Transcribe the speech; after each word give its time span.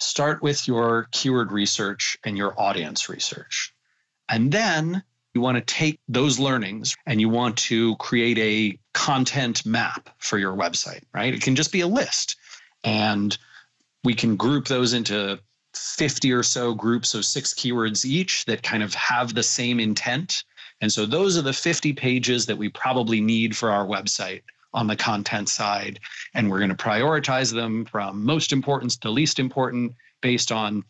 start 0.00 0.42
with 0.42 0.66
your 0.66 1.08
keyword 1.12 1.52
research 1.52 2.18
and 2.24 2.36
your 2.36 2.58
audience 2.58 3.08
research. 3.08 3.72
And 4.28 4.50
then 4.50 5.02
you 5.34 5.40
want 5.40 5.56
to 5.56 5.74
take 5.74 6.00
those 6.08 6.38
learnings 6.38 6.96
and 7.06 7.20
you 7.20 7.28
want 7.28 7.56
to 7.56 7.96
create 7.96 8.38
a 8.38 8.78
content 8.94 9.64
map 9.64 10.10
for 10.18 10.38
your 10.38 10.56
website, 10.56 11.02
right? 11.14 11.34
It 11.34 11.42
can 11.42 11.54
just 11.54 11.72
be 11.72 11.82
a 11.82 11.86
list. 11.86 12.36
And 12.82 13.36
we 14.02 14.14
can 14.14 14.36
group 14.36 14.66
those 14.66 14.92
into 14.92 15.38
50 15.74 16.32
or 16.32 16.42
so 16.42 16.74
groups 16.74 17.14
of 17.14 17.24
six 17.24 17.54
keywords 17.54 18.04
each 18.04 18.44
that 18.46 18.62
kind 18.62 18.82
of 18.82 18.94
have 18.94 19.34
the 19.34 19.42
same 19.42 19.78
intent. 19.78 20.42
And 20.80 20.90
so 20.90 21.06
those 21.06 21.36
are 21.38 21.42
the 21.42 21.52
50 21.52 21.92
pages 21.92 22.46
that 22.46 22.56
we 22.56 22.68
probably 22.70 23.20
need 23.20 23.56
for 23.56 23.70
our 23.70 23.86
website 23.86 24.42
on 24.72 24.86
the 24.86 24.96
content 24.96 25.48
side. 25.48 25.98
And 26.34 26.50
we're 26.50 26.58
going 26.58 26.70
to 26.70 26.76
prioritize 26.76 27.52
them 27.52 27.84
from 27.84 28.24
most 28.24 28.52
important 28.52 28.92
to 29.00 29.10
least 29.10 29.38
important 29.38 29.94
based 30.20 30.52
on 30.52 30.84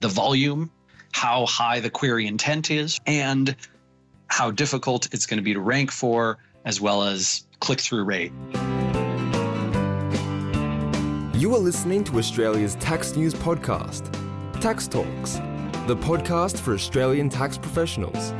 the 0.00 0.08
volume, 0.08 0.70
how 1.12 1.46
high 1.46 1.80
the 1.80 1.90
query 1.90 2.26
intent 2.26 2.70
is, 2.70 2.98
and 3.06 3.54
how 4.28 4.50
difficult 4.50 5.12
it's 5.12 5.26
going 5.26 5.38
to 5.38 5.42
be 5.42 5.54
to 5.54 5.60
rank 5.60 5.90
for, 5.90 6.38
as 6.64 6.80
well 6.80 7.02
as 7.02 7.46
click 7.60 7.80
through 7.80 8.04
rate. 8.04 8.32
You 11.40 11.54
are 11.54 11.58
listening 11.58 12.04
to 12.04 12.18
Australia's 12.18 12.74
tax 12.76 13.16
news 13.16 13.34
podcast, 13.34 14.12
Tax 14.60 14.86
Talks, 14.86 15.36
the 15.86 15.96
podcast 15.96 16.58
for 16.58 16.74
Australian 16.74 17.28
tax 17.28 17.56
professionals. 17.56 18.32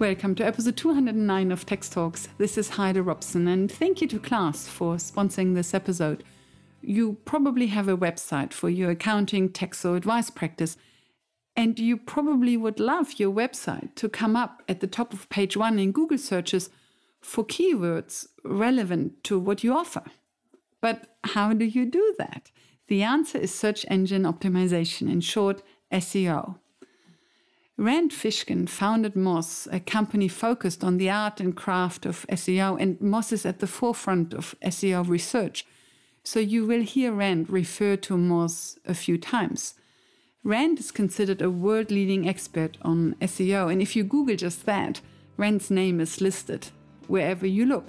Welcome 0.00 0.34
to 0.36 0.46
episode 0.46 0.78
209 0.78 1.52
of 1.52 1.66
Tax 1.66 1.90
Talks. 1.90 2.30
This 2.38 2.56
is 2.56 2.70
Heide 2.70 2.96
Robson, 2.96 3.46
and 3.46 3.70
thank 3.70 4.00
you 4.00 4.08
to 4.08 4.18
Class 4.18 4.66
for 4.66 4.94
sponsoring 4.94 5.54
this 5.54 5.74
episode. 5.74 6.24
You 6.80 7.18
probably 7.26 7.66
have 7.66 7.86
a 7.86 7.98
website 7.98 8.54
for 8.54 8.70
your 8.70 8.92
accounting, 8.92 9.50
tax, 9.50 9.84
or 9.84 9.96
advice 9.96 10.30
practice, 10.30 10.78
and 11.54 11.78
you 11.78 11.98
probably 11.98 12.56
would 12.56 12.80
love 12.80 13.20
your 13.20 13.30
website 13.30 13.94
to 13.96 14.08
come 14.08 14.36
up 14.36 14.62
at 14.70 14.80
the 14.80 14.86
top 14.86 15.12
of 15.12 15.28
page 15.28 15.54
one 15.54 15.78
in 15.78 15.92
Google 15.92 16.16
searches 16.16 16.70
for 17.20 17.44
keywords 17.44 18.26
relevant 18.42 19.22
to 19.24 19.38
what 19.38 19.62
you 19.62 19.74
offer. 19.74 20.04
But 20.80 21.14
how 21.24 21.52
do 21.52 21.66
you 21.66 21.84
do 21.84 22.14
that? 22.16 22.50
The 22.88 23.02
answer 23.02 23.36
is 23.36 23.54
search 23.54 23.84
engine 23.90 24.22
optimization, 24.22 25.12
in 25.12 25.20
short, 25.20 25.60
SEO. 25.92 26.56
Rand 27.80 28.10
Fishkin 28.10 28.68
founded 28.68 29.14
Moz, 29.14 29.66
a 29.72 29.80
company 29.80 30.28
focused 30.28 30.84
on 30.84 30.98
the 30.98 31.08
art 31.08 31.40
and 31.40 31.56
craft 31.56 32.04
of 32.04 32.26
SEO, 32.28 32.78
and 32.78 32.98
Moz 32.98 33.32
is 33.32 33.46
at 33.46 33.60
the 33.60 33.66
forefront 33.66 34.34
of 34.34 34.54
SEO 34.62 35.08
research. 35.08 35.64
So 36.22 36.40
you 36.40 36.66
will 36.66 36.82
hear 36.82 37.10
Rand 37.10 37.48
refer 37.48 37.96
to 37.96 38.18
Moz 38.18 38.76
a 38.84 38.92
few 38.92 39.16
times. 39.16 39.76
Rand 40.44 40.78
is 40.78 40.90
considered 40.90 41.40
a 41.40 41.48
world 41.48 41.90
leading 41.90 42.28
expert 42.28 42.76
on 42.82 43.14
SEO, 43.22 43.72
and 43.72 43.80
if 43.80 43.96
you 43.96 44.04
Google 44.04 44.36
just 44.36 44.66
that, 44.66 45.00
Rand's 45.38 45.70
name 45.70 46.00
is 46.00 46.20
listed 46.20 46.68
wherever 47.08 47.46
you 47.46 47.64
look. 47.64 47.86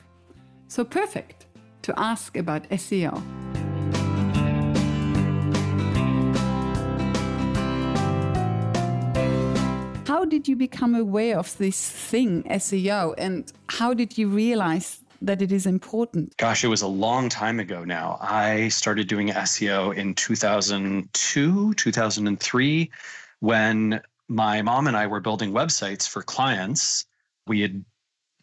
So 0.70 0.86
perfect 0.86 1.48
to 1.82 1.94
ask 2.00 2.38
about 2.38 2.70
SEO. 2.70 3.22
How 10.22 10.26
did 10.26 10.48
you 10.48 10.56
become 10.56 10.94
aware 10.94 11.40
of 11.40 11.58
this 11.58 11.90
thing, 11.90 12.44
SEO, 12.44 13.16
and 13.18 13.52
how 13.70 13.96
did 13.96 14.20
you 14.20 14.28
realize 14.28 15.00
that 15.20 15.42
it 15.42 15.52
is 15.52 15.66
important? 15.66 16.38
Gosh, 16.38 16.64
it 16.64 16.68
was 16.68 16.84
a 16.84 16.88
long 16.88 17.28
time 17.28 17.60
ago 17.60 17.84
now. 17.84 18.20
I 18.22 18.68
started 18.68 19.08
doing 19.08 19.30
SEO 19.30 19.96
in 19.96 20.14
2002, 20.14 21.74
2003, 21.74 22.92
when 23.40 24.00
my 24.28 24.62
mom 24.62 24.86
and 24.86 24.96
I 24.96 25.08
were 25.08 25.22
building 25.22 25.54
websites 25.54 26.08
for 26.08 26.22
clients. 26.22 27.08
We 27.48 27.62
had 27.62 27.74
you 27.74 27.84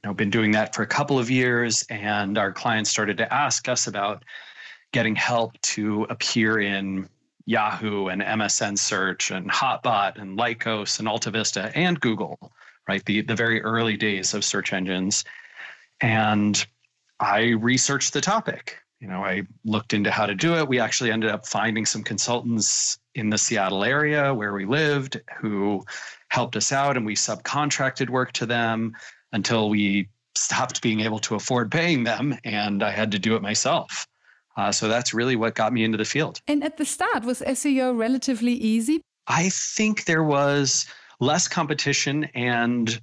know, 0.03 0.15
been 0.15 0.31
doing 0.31 0.51
that 0.51 0.75
for 0.75 0.83
a 0.83 0.87
couple 0.89 1.17
of 1.17 1.31
years, 1.31 1.87
and 1.91 2.39
our 2.39 2.51
clients 2.51 2.91
started 2.91 3.19
to 3.19 3.33
ask 3.33 3.69
us 3.69 3.87
about 3.87 4.25
getting 4.93 5.15
help 5.15 5.57
to 5.61 6.09
appear 6.11 6.59
in 6.59 7.09
Yahoo 7.49 8.09
and 8.09 8.21
MSN 8.21 8.79
Search 8.79 9.31
and 9.31 9.51
Hotbot 9.51 10.21
and 10.21 10.39
Lycos 10.39 10.99
and 10.99 11.09
AltaVista 11.09 11.73
and 11.75 11.99
Google, 11.99 12.53
right? 12.87 13.03
The, 13.07 13.23
the 13.23 13.35
very 13.35 13.63
early 13.63 13.97
days 13.97 14.35
of 14.35 14.45
search 14.45 14.75
engines. 14.75 15.25
And 16.03 16.65
I 17.21 17.55
researched 17.59 18.13
the 18.13 18.21
topic. 18.21 18.77
You 19.01 19.09
know, 19.09 19.25
I 19.25 19.45
looked 19.65 19.95
into 19.95 20.11
how 20.11 20.27
to 20.27 20.35
do 20.35 20.57
it. 20.57 20.69
We 20.69 20.79
actually 20.79 21.11
ended 21.11 21.31
up 21.31 21.47
finding 21.47 21.87
some 21.87 22.03
consultants 22.03 22.99
in 23.15 23.31
the 23.31 23.39
Seattle 23.39 23.83
area 23.83 24.35
where 24.35 24.53
we 24.53 24.67
lived 24.67 25.19
who 25.39 25.83
helped 26.29 26.55
us 26.55 26.71
out 26.71 26.99
and 26.99 27.07
we 27.07 27.15
subcontracted 27.15 28.11
work 28.11 28.33
to 28.33 28.45
them 28.45 28.95
until 29.33 29.71
we 29.71 30.11
stopped 30.35 30.83
being 30.83 31.01
able 31.01 31.19
to 31.21 31.35
afford 31.35 31.71
paying 31.71 32.05
them 32.05 32.37
and 32.45 32.83
I 32.83 32.91
had 32.91 33.11
to 33.13 33.19
do 33.19 33.37
it 33.37 33.43
myself. 33.43 34.07
Uh, 34.59 34.73
so 34.73 34.89
that's 34.89 35.15
really 35.15 35.37
what 35.37 35.55
got 35.55 35.73
me 35.73 35.85
into 35.85 35.97
the 35.97 36.05
field. 36.05 36.41
And 36.49 36.65
at 36.65 36.77
the 36.77 36.85
start, 36.85 37.25
was 37.25 37.41
SEO 37.43 37.97
relatively 37.97 38.55
easy? 38.55 39.01
I 39.29 39.51
think 39.51 40.05
there 40.05 40.25
was 40.25 40.87
less 41.21 41.47
competition 41.47 42.25
and 42.35 43.01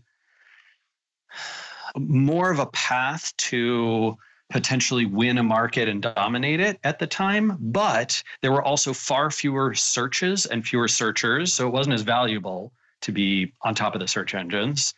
more 1.98 2.52
of 2.52 2.60
a 2.60 2.66
path 2.68 3.32
to 3.38 4.18
potentially 4.50 5.06
win 5.06 5.38
a 5.38 5.44
market 5.44 5.88
and 5.88 6.02
dominate 6.02 6.60
it 6.60 6.78
at 6.84 7.00
the 7.00 7.08
time. 7.08 7.58
But 7.60 8.22
there 8.42 8.52
were 8.52 8.64
also 8.64 8.92
far 8.92 9.32
fewer 9.32 9.74
searches 9.74 10.46
and 10.46 10.68
fewer 10.68 10.90
searchers. 10.90 11.54
So 11.54 11.68
it 11.68 11.72
wasn't 11.72 11.94
as 11.94 12.02
valuable 12.02 12.74
to 13.02 13.14
be 13.14 13.54
on 13.62 13.76
top 13.76 13.96
of 13.96 14.02
the 14.02 14.08
search 14.10 14.36
engines. 14.36 14.94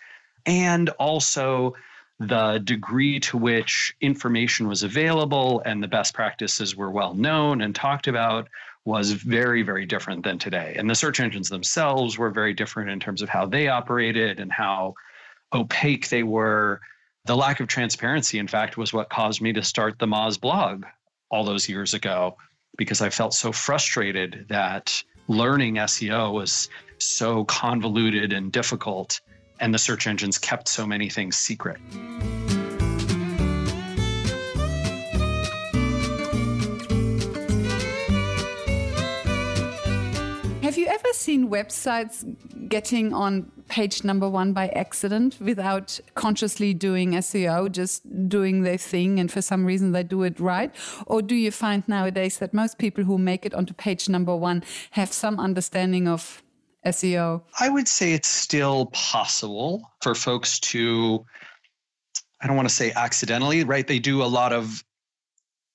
And 0.47 0.89
also, 0.97 1.75
the 2.19 2.59
degree 2.63 3.19
to 3.19 3.37
which 3.37 3.95
information 4.01 4.67
was 4.67 4.83
available 4.83 5.61
and 5.65 5.83
the 5.83 5.87
best 5.87 6.13
practices 6.13 6.75
were 6.75 6.89
well 6.89 7.13
known 7.13 7.61
and 7.61 7.75
talked 7.75 8.07
about 8.07 8.47
was 8.85 9.11
very, 9.11 9.61
very 9.63 9.85
different 9.85 10.23
than 10.23 10.39
today. 10.39 10.75
And 10.77 10.89
the 10.89 10.95
search 10.95 11.19
engines 11.19 11.49
themselves 11.49 12.17
were 12.17 12.31
very 12.31 12.53
different 12.53 12.89
in 12.89 12.99
terms 12.99 13.21
of 13.21 13.29
how 13.29 13.45
they 13.45 13.67
operated 13.67 14.39
and 14.39 14.51
how 14.51 14.95
opaque 15.53 16.09
they 16.09 16.23
were. 16.23 16.79
The 17.25 17.35
lack 17.35 17.59
of 17.59 17.67
transparency, 17.67 18.39
in 18.39 18.47
fact, 18.47 18.77
was 18.77 18.93
what 18.93 19.09
caused 19.09 19.41
me 19.41 19.53
to 19.53 19.61
start 19.61 19.99
the 19.99 20.07
Moz 20.07 20.39
blog 20.39 20.85
all 21.29 21.43
those 21.43 21.67
years 21.67 21.93
ago 21.93 22.37
because 22.77 23.01
I 23.01 23.09
felt 23.09 23.33
so 23.33 23.51
frustrated 23.51 24.45
that 24.49 25.03
learning 25.27 25.75
SEO 25.75 26.33
was 26.33 26.69
so 26.97 27.43
convoluted 27.45 28.31
and 28.31 28.51
difficult 28.51 29.19
and 29.59 29.73
the 29.73 29.77
search 29.77 30.07
engines 30.07 30.37
kept 30.37 30.67
so 30.67 30.85
many 30.85 31.09
things 31.09 31.37
secret. 31.37 31.77
Have 40.63 40.77
you 40.77 40.87
ever 40.87 41.13
seen 41.13 41.49
websites 41.49 42.25
getting 42.69 43.13
on 43.13 43.51
page 43.69 44.03
number 44.03 44.29
one 44.29 44.53
by 44.53 44.67
accident 44.69 45.37
without 45.39 45.99
consciously 46.15 46.73
doing 46.73 47.11
SEO, 47.11 47.71
just 47.71 48.03
doing 48.29 48.63
their 48.63 48.77
thing, 48.77 49.19
and 49.19 49.31
for 49.31 49.41
some 49.41 49.65
reason 49.65 49.91
they 49.91 50.03
do 50.03 50.23
it 50.23 50.39
right? 50.39 50.73
Or 51.05 51.21
do 51.21 51.35
you 51.35 51.51
find 51.51 51.87
nowadays 51.87 52.39
that 52.39 52.53
most 52.53 52.77
people 52.77 53.03
who 53.03 53.17
make 53.17 53.45
it 53.45 53.53
onto 53.53 53.73
page 53.73 54.09
number 54.09 54.35
one 54.35 54.63
have 54.91 55.13
some 55.13 55.39
understanding 55.39 56.07
of 56.07 56.43
SEO? 56.87 57.41
I 57.59 57.69
would 57.69 57.87
say 57.87 58.13
it's 58.13 58.27
still 58.27 58.87
possible 58.87 59.91
for 60.01 60.15
folks 60.15 60.59
to, 60.59 61.25
I 62.41 62.47
don't 62.47 62.55
want 62.55 62.67
to 62.67 62.73
say 62.73 62.91
accidentally, 62.91 63.63
right? 63.63 63.85
They 63.85 63.99
do 63.99 64.23
a 64.23 64.25
lot 64.25 64.53
of 64.53 64.83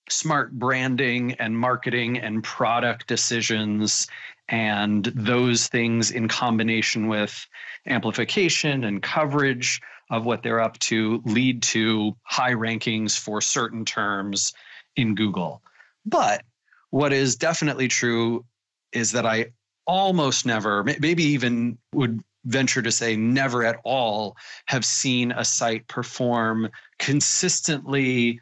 smart 0.08 0.52
branding 0.52 1.32
and 1.34 1.58
marketing 1.58 2.18
and 2.18 2.42
product 2.42 3.06
decisions 3.06 4.06
and 4.48 5.04
those 5.14 5.68
things 5.68 6.10
in 6.10 6.28
combination 6.28 7.08
with 7.08 7.46
amplification 7.86 8.84
and 8.84 9.02
coverage 9.02 9.80
of 10.10 10.26
what 10.26 10.42
they're 10.42 10.60
up 10.60 10.78
to 10.78 11.22
lead 11.24 11.62
to 11.62 12.14
high 12.24 12.52
rankings 12.52 13.18
for 13.18 13.40
certain 13.40 13.84
terms 13.84 14.52
in 14.96 15.14
Google. 15.14 15.62
But 16.04 16.42
what 16.90 17.12
is 17.12 17.36
definitely 17.36 17.88
true 17.88 18.44
is 18.92 19.12
that 19.12 19.24
I 19.24 19.52
almost 19.86 20.46
never, 20.46 20.84
maybe 20.84 21.24
even 21.24 21.78
would 21.92 22.20
venture 22.44 22.82
to 22.82 22.90
say 22.90 23.16
never 23.16 23.64
at 23.64 23.80
all, 23.84 24.36
have 24.66 24.84
seen 24.84 25.32
a 25.32 25.44
site 25.44 25.86
perform 25.88 26.68
consistently 26.98 28.40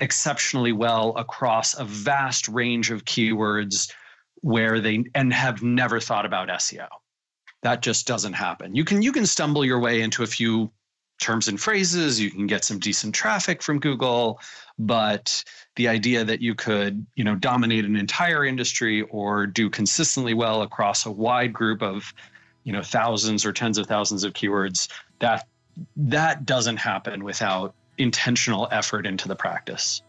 exceptionally 0.00 0.72
well 0.72 1.16
across 1.16 1.78
a 1.78 1.84
vast 1.84 2.48
range 2.48 2.90
of 2.90 3.04
keywords 3.04 3.92
where 4.42 4.80
they 4.80 5.04
and 5.14 5.32
have 5.32 5.62
never 5.62 5.98
thought 6.00 6.26
about 6.26 6.48
SEO. 6.48 6.86
That 7.62 7.82
just 7.82 8.06
doesn't 8.06 8.34
happen. 8.34 8.74
You 8.76 8.84
can 8.84 9.02
you 9.02 9.12
can 9.12 9.26
stumble 9.26 9.64
your 9.64 9.80
way 9.80 10.00
into 10.00 10.22
a 10.22 10.26
few 10.26 10.70
terms 11.18 11.48
and 11.48 11.60
phrases, 11.60 12.20
you 12.20 12.30
can 12.30 12.46
get 12.46 12.64
some 12.64 12.78
decent 12.78 13.14
traffic 13.14 13.62
from 13.62 13.80
Google, 13.80 14.40
but 14.78 15.42
the 15.76 15.88
idea 15.88 16.24
that 16.24 16.40
you 16.40 16.54
could, 16.54 17.04
you 17.16 17.24
know, 17.24 17.34
dominate 17.34 17.84
an 17.84 17.96
entire 17.96 18.44
industry 18.44 19.02
or 19.02 19.46
do 19.46 19.68
consistently 19.68 20.34
well 20.34 20.62
across 20.62 21.06
a 21.06 21.10
wide 21.10 21.52
group 21.52 21.82
of, 21.82 22.12
you 22.64 22.72
know, 22.72 22.82
thousands 22.82 23.44
or 23.44 23.52
tens 23.52 23.78
of 23.78 23.86
thousands 23.86 24.24
of 24.24 24.32
keywords, 24.32 24.88
that 25.18 25.46
that 25.96 26.44
doesn't 26.44 26.76
happen 26.76 27.24
without 27.24 27.74
intentional 27.98 28.68
effort 28.70 29.06
into 29.06 29.28
the 29.28 29.36
practice. 29.36 30.02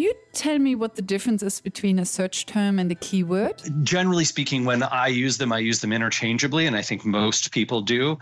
You 0.00 0.14
tell 0.32 0.58
me 0.58 0.74
what 0.74 0.96
the 0.96 1.02
difference 1.02 1.42
is 1.42 1.60
between 1.60 1.98
a 1.98 2.04
search 2.04 2.46
term 2.46 2.78
and 2.78 2.90
a 2.90 2.94
keyword? 2.94 3.62
Generally 3.82 4.24
speaking, 4.24 4.64
when 4.64 4.82
I 4.82 5.08
use 5.08 5.38
them, 5.38 5.52
I 5.52 5.58
use 5.58 5.80
them 5.80 5.92
interchangeably, 5.92 6.66
and 6.66 6.76
I 6.76 6.82
think 6.82 7.04
most 7.04 7.52
people 7.52 7.82
do. 7.82 8.18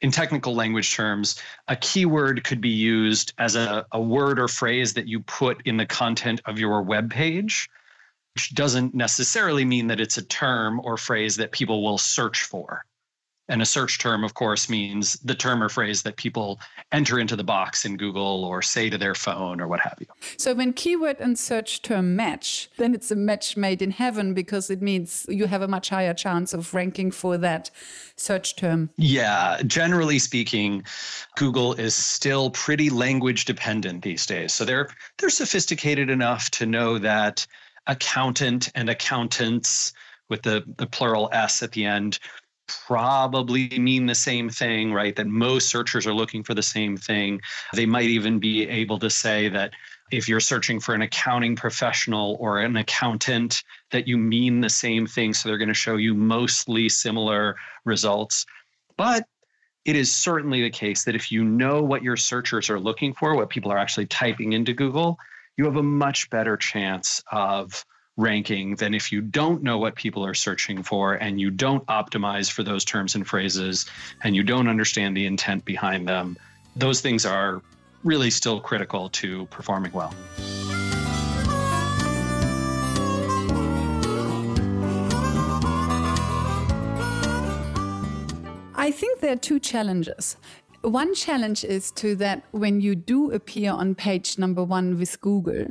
In 0.00 0.10
technical 0.10 0.54
language 0.54 0.94
terms, 0.94 1.40
a 1.68 1.76
keyword 1.76 2.42
could 2.42 2.60
be 2.60 2.70
used 2.70 3.32
as 3.38 3.54
a, 3.54 3.86
a 3.92 4.00
word 4.00 4.40
or 4.40 4.48
phrase 4.48 4.94
that 4.94 5.06
you 5.06 5.20
put 5.20 5.64
in 5.64 5.76
the 5.76 5.86
content 5.86 6.40
of 6.46 6.58
your 6.58 6.82
web 6.82 7.10
page, 7.10 7.68
which 8.34 8.54
doesn't 8.54 8.94
necessarily 8.94 9.64
mean 9.64 9.86
that 9.88 10.00
it's 10.00 10.18
a 10.18 10.24
term 10.24 10.80
or 10.80 10.96
phrase 10.96 11.36
that 11.36 11.52
people 11.52 11.84
will 11.84 11.98
search 11.98 12.42
for. 12.42 12.84
And 13.48 13.60
a 13.60 13.66
search 13.66 13.98
term, 13.98 14.22
of 14.22 14.34
course, 14.34 14.68
means 14.68 15.14
the 15.20 15.34
term 15.34 15.62
or 15.62 15.68
phrase 15.68 16.02
that 16.04 16.16
people 16.16 16.60
enter 16.92 17.18
into 17.18 17.34
the 17.34 17.42
box 17.44 17.84
in 17.84 17.96
Google 17.96 18.44
or 18.44 18.62
say 18.62 18.88
to 18.88 18.96
their 18.96 19.14
phone 19.14 19.60
or 19.60 19.66
what 19.66 19.80
have 19.80 19.96
you. 19.98 20.06
So 20.36 20.54
when 20.54 20.72
keyword 20.72 21.16
and 21.18 21.36
search 21.38 21.82
term 21.82 22.14
match, 22.14 22.70
then 22.78 22.94
it's 22.94 23.10
a 23.10 23.16
match 23.16 23.56
made 23.56 23.82
in 23.82 23.90
heaven 23.90 24.32
because 24.32 24.70
it 24.70 24.80
means 24.80 25.26
you 25.28 25.46
have 25.46 25.60
a 25.60 25.68
much 25.68 25.88
higher 25.88 26.14
chance 26.14 26.54
of 26.54 26.72
ranking 26.72 27.10
for 27.10 27.36
that 27.38 27.70
search 28.16 28.54
term. 28.56 28.90
Yeah, 28.96 29.60
generally 29.66 30.20
speaking, 30.20 30.84
Google 31.36 31.74
is 31.74 31.94
still 31.94 32.50
pretty 32.50 32.90
language 32.90 33.44
dependent 33.44 34.02
these 34.02 34.24
days. 34.24 34.54
So 34.54 34.64
they're 34.64 34.88
they're 35.18 35.30
sophisticated 35.30 36.10
enough 36.10 36.50
to 36.52 36.66
know 36.66 36.98
that 36.98 37.46
accountant 37.86 38.70
and 38.76 38.88
accountants 38.88 39.92
with 40.28 40.42
the, 40.42 40.64
the 40.78 40.86
plural 40.86 41.28
S 41.32 41.62
at 41.62 41.72
the 41.72 41.84
end 41.84 42.18
probably 42.86 43.68
mean 43.78 44.06
the 44.06 44.14
same 44.14 44.48
thing, 44.48 44.92
right? 44.92 45.14
That 45.16 45.26
most 45.26 45.68
searchers 45.68 46.06
are 46.06 46.14
looking 46.14 46.42
for 46.42 46.54
the 46.54 46.62
same 46.62 46.96
thing. 46.96 47.40
They 47.74 47.86
might 47.86 48.04
even 48.08 48.38
be 48.38 48.68
able 48.68 48.98
to 49.00 49.10
say 49.10 49.48
that 49.48 49.72
if 50.10 50.28
you're 50.28 50.40
searching 50.40 50.78
for 50.78 50.94
an 50.94 51.02
accounting 51.02 51.56
professional 51.56 52.36
or 52.38 52.58
an 52.58 52.76
accountant, 52.76 53.62
that 53.90 54.06
you 54.06 54.18
mean 54.18 54.60
the 54.60 54.68
same 54.68 55.06
thing. 55.06 55.32
So 55.32 55.48
they're 55.48 55.58
going 55.58 55.68
to 55.68 55.74
show 55.74 55.96
you 55.96 56.14
mostly 56.14 56.88
similar 56.88 57.56
results. 57.84 58.44
But 58.96 59.26
it 59.84 59.96
is 59.96 60.14
certainly 60.14 60.62
the 60.62 60.70
case 60.70 61.04
that 61.04 61.16
if 61.16 61.32
you 61.32 61.44
know 61.44 61.82
what 61.82 62.02
your 62.02 62.16
searchers 62.16 62.70
are 62.70 62.78
looking 62.78 63.14
for, 63.14 63.34
what 63.34 63.50
people 63.50 63.72
are 63.72 63.78
actually 63.78 64.06
typing 64.06 64.52
into 64.52 64.72
Google, 64.72 65.18
you 65.56 65.64
have 65.64 65.76
a 65.76 65.82
much 65.82 66.30
better 66.30 66.56
chance 66.56 67.22
of 67.32 67.84
ranking 68.16 68.76
than 68.76 68.94
if 68.94 69.10
you 69.10 69.20
don't 69.20 69.62
know 69.62 69.78
what 69.78 69.94
people 69.94 70.24
are 70.24 70.34
searching 70.34 70.82
for 70.82 71.14
and 71.14 71.40
you 71.40 71.50
don't 71.50 71.84
optimize 71.86 72.50
for 72.50 72.62
those 72.62 72.84
terms 72.84 73.14
and 73.14 73.26
phrases 73.26 73.86
and 74.22 74.36
you 74.36 74.42
don't 74.42 74.68
understand 74.68 75.16
the 75.16 75.24
intent 75.24 75.64
behind 75.64 76.06
them. 76.06 76.36
Those 76.76 77.00
things 77.00 77.24
are 77.24 77.62
really 78.04 78.30
still 78.30 78.60
critical 78.60 79.08
to 79.10 79.46
performing 79.46 79.92
well. 79.92 80.14
I 88.74 88.90
think 88.90 89.20
there 89.20 89.32
are 89.32 89.36
two 89.36 89.60
challenges. 89.60 90.36
One 90.82 91.14
challenge 91.14 91.62
is 91.62 91.92
to 91.92 92.16
that 92.16 92.42
when 92.50 92.80
you 92.80 92.96
do 92.96 93.30
appear 93.30 93.70
on 93.70 93.94
page 93.94 94.38
number 94.38 94.64
one 94.64 94.98
with 94.98 95.20
Google, 95.20 95.68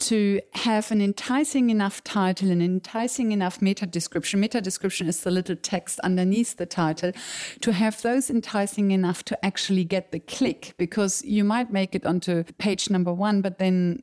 to 0.00 0.40
have 0.54 0.90
an 0.90 1.00
enticing 1.00 1.70
enough 1.70 2.02
title, 2.04 2.50
an 2.50 2.60
enticing 2.60 3.32
enough 3.32 3.62
meta 3.62 3.86
description. 3.86 4.40
Meta 4.40 4.60
description 4.60 5.08
is 5.08 5.20
the 5.20 5.30
little 5.30 5.56
text 5.56 6.00
underneath 6.00 6.56
the 6.56 6.66
title, 6.66 7.12
to 7.60 7.72
have 7.72 8.02
those 8.02 8.30
enticing 8.30 8.90
enough 8.90 9.24
to 9.24 9.44
actually 9.44 9.84
get 9.84 10.12
the 10.12 10.20
click, 10.20 10.74
because 10.78 11.22
you 11.24 11.44
might 11.44 11.72
make 11.72 11.94
it 11.94 12.04
onto 12.04 12.44
page 12.58 12.90
number 12.90 13.12
one, 13.12 13.40
but 13.40 13.58
then 13.58 14.02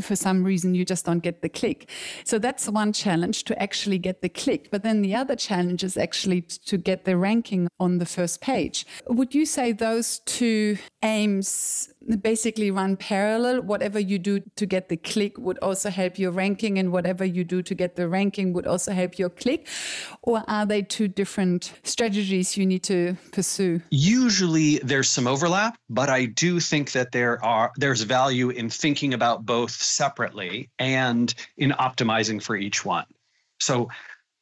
for 0.00 0.14
some 0.14 0.44
reason 0.44 0.74
you 0.74 0.84
just 0.84 1.04
don't 1.04 1.24
get 1.24 1.42
the 1.42 1.48
click. 1.48 1.90
So 2.24 2.38
that's 2.38 2.68
one 2.68 2.92
challenge 2.92 3.42
to 3.44 3.60
actually 3.60 3.98
get 3.98 4.22
the 4.22 4.28
click. 4.28 4.68
But 4.70 4.84
then 4.84 5.02
the 5.02 5.14
other 5.14 5.34
challenge 5.34 5.82
is 5.82 5.96
actually 5.96 6.42
to 6.42 6.78
get 6.78 7.04
the 7.04 7.16
ranking 7.16 7.68
on 7.80 7.98
the 7.98 8.06
first 8.06 8.40
page. 8.40 8.86
Would 9.08 9.34
you 9.34 9.44
say 9.44 9.72
those 9.72 10.20
two 10.20 10.78
aims 11.02 11.91
basically 12.20 12.70
run 12.70 12.96
parallel? 12.96 13.62
Whatever 13.62 13.98
you 13.98 14.18
do 14.18 14.40
to 14.56 14.66
get 14.66 14.88
the 14.88 14.96
click 14.96 15.38
would 15.38 15.58
also 15.58 15.90
help 15.90 16.18
your 16.18 16.30
ranking, 16.30 16.78
and 16.78 16.92
whatever 16.92 17.24
you 17.24 17.44
do 17.44 17.62
to 17.62 17.74
get 17.74 17.96
the 17.96 18.08
ranking 18.08 18.52
would 18.52 18.66
also 18.66 18.92
help 18.92 19.18
your 19.18 19.30
click? 19.30 19.68
Or 20.22 20.42
are 20.48 20.66
they 20.66 20.82
two 20.82 21.08
different 21.08 21.72
strategies 21.84 22.56
you 22.56 22.66
need 22.66 22.82
to 22.84 23.16
pursue? 23.32 23.80
Usually 23.90 24.78
there's 24.78 25.10
some 25.10 25.26
overlap, 25.26 25.78
but 25.88 26.08
I 26.08 26.26
do 26.26 26.60
think 26.60 26.92
that 26.92 27.12
there 27.12 27.42
are 27.44 27.72
there's 27.76 28.02
value 28.02 28.50
in 28.50 28.70
thinking 28.70 29.14
about 29.14 29.46
both 29.46 29.70
separately 29.70 30.70
and 30.78 31.34
in 31.56 31.70
optimizing 31.70 32.42
for 32.42 32.56
each 32.56 32.84
one. 32.84 33.06
So, 33.60 33.88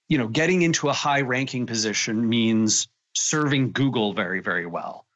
you 0.09 0.19
know, 0.19 0.29
getting 0.29 0.63
into 0.63 0.89
a 0.89 0.93
high 0.93 1.21
ranking 1.21 1.67
position 1.67 2.29
means 2.29 2.89
serving 3.15 3.73
Google 3.73 4.13
very, 4.13 4.41
very 4.41 4.67
well. 4.67 5.07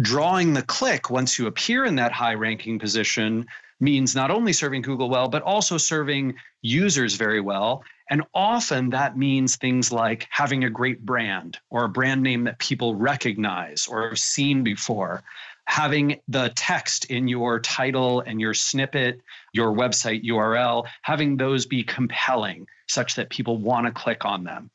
Drawing 0.00 0.52
the 0.52 0.62
click 0.62 1.10
once 1.10 1.38
you 1.38 1.46
appear 1.46 1.84
in 1.84 1.96
that 1.96 2.12
high 2.12 2.34
ranking 2.34 2.78
position 2.78 3.46
means 3.80 4.14
not 4.14 4.30
only 4.30 4.52
serving 4.52 4.82
Google 4.82 5.08
well, 5.08 5.28
but 5.28 5.42
also 5.42 5.78
serving 5.78 6.34
users 6.62 7.14
very 7.14 7.40
well. 7.40 7.82
And 8.10 8.22
often 8.34 8.90
that 8.90 9.16
means 9.16 9.56
things 9.56 9.90
like 9.90 10.26
having 10.30 10.64
a 10.64 10.70
great 10.70 11.04
brand 11.04 11.58
or 11.70 11.84
a 11.84 11.88
brand 11.88 12.22
name 12.22 12.44
that 12.44 12.58
people 12.58 12.94
recognize 12.94 13.86
or 13.88 14.08
have 14.08 14.18
seen 14.18 14.62
before 14.62 15.22
having 15.70 16.20
the 16.26 16.50
text 16.56 17.04
in 17.06 17.28
your 17.28 17.60
title 17.60 18.20
and 18.20 18.40
your 18.40 18.52
snippet, 18.52 19.20
your 19.52 19.72
website 19.72 20.24
URL, 20.24 20.84
having 21.02 21.36
those 21.36 21.64
be 21.64 21.84
compelling 21.84 22.66
such 22.88 23.14
that 23.14 23.30
people 23.30 23.56
want 23.56 23.86
to 23.86 23.92
click 23.92 24.24
on 24.24 24.42
them. 24.42 24.68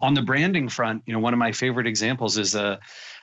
On 0.00 0.14
the 0.14 0.22
branding 0.22 0.68
front, 0.70 1.02
you 1.04 1.12
know, 1.12 1.18
one 1.18 1.34
of 1.34 1.38
my 1.38 1.52
favorite 1.52 1.86
examples 1.86 2.38
is 2.38 2.54
a 2.54 2.80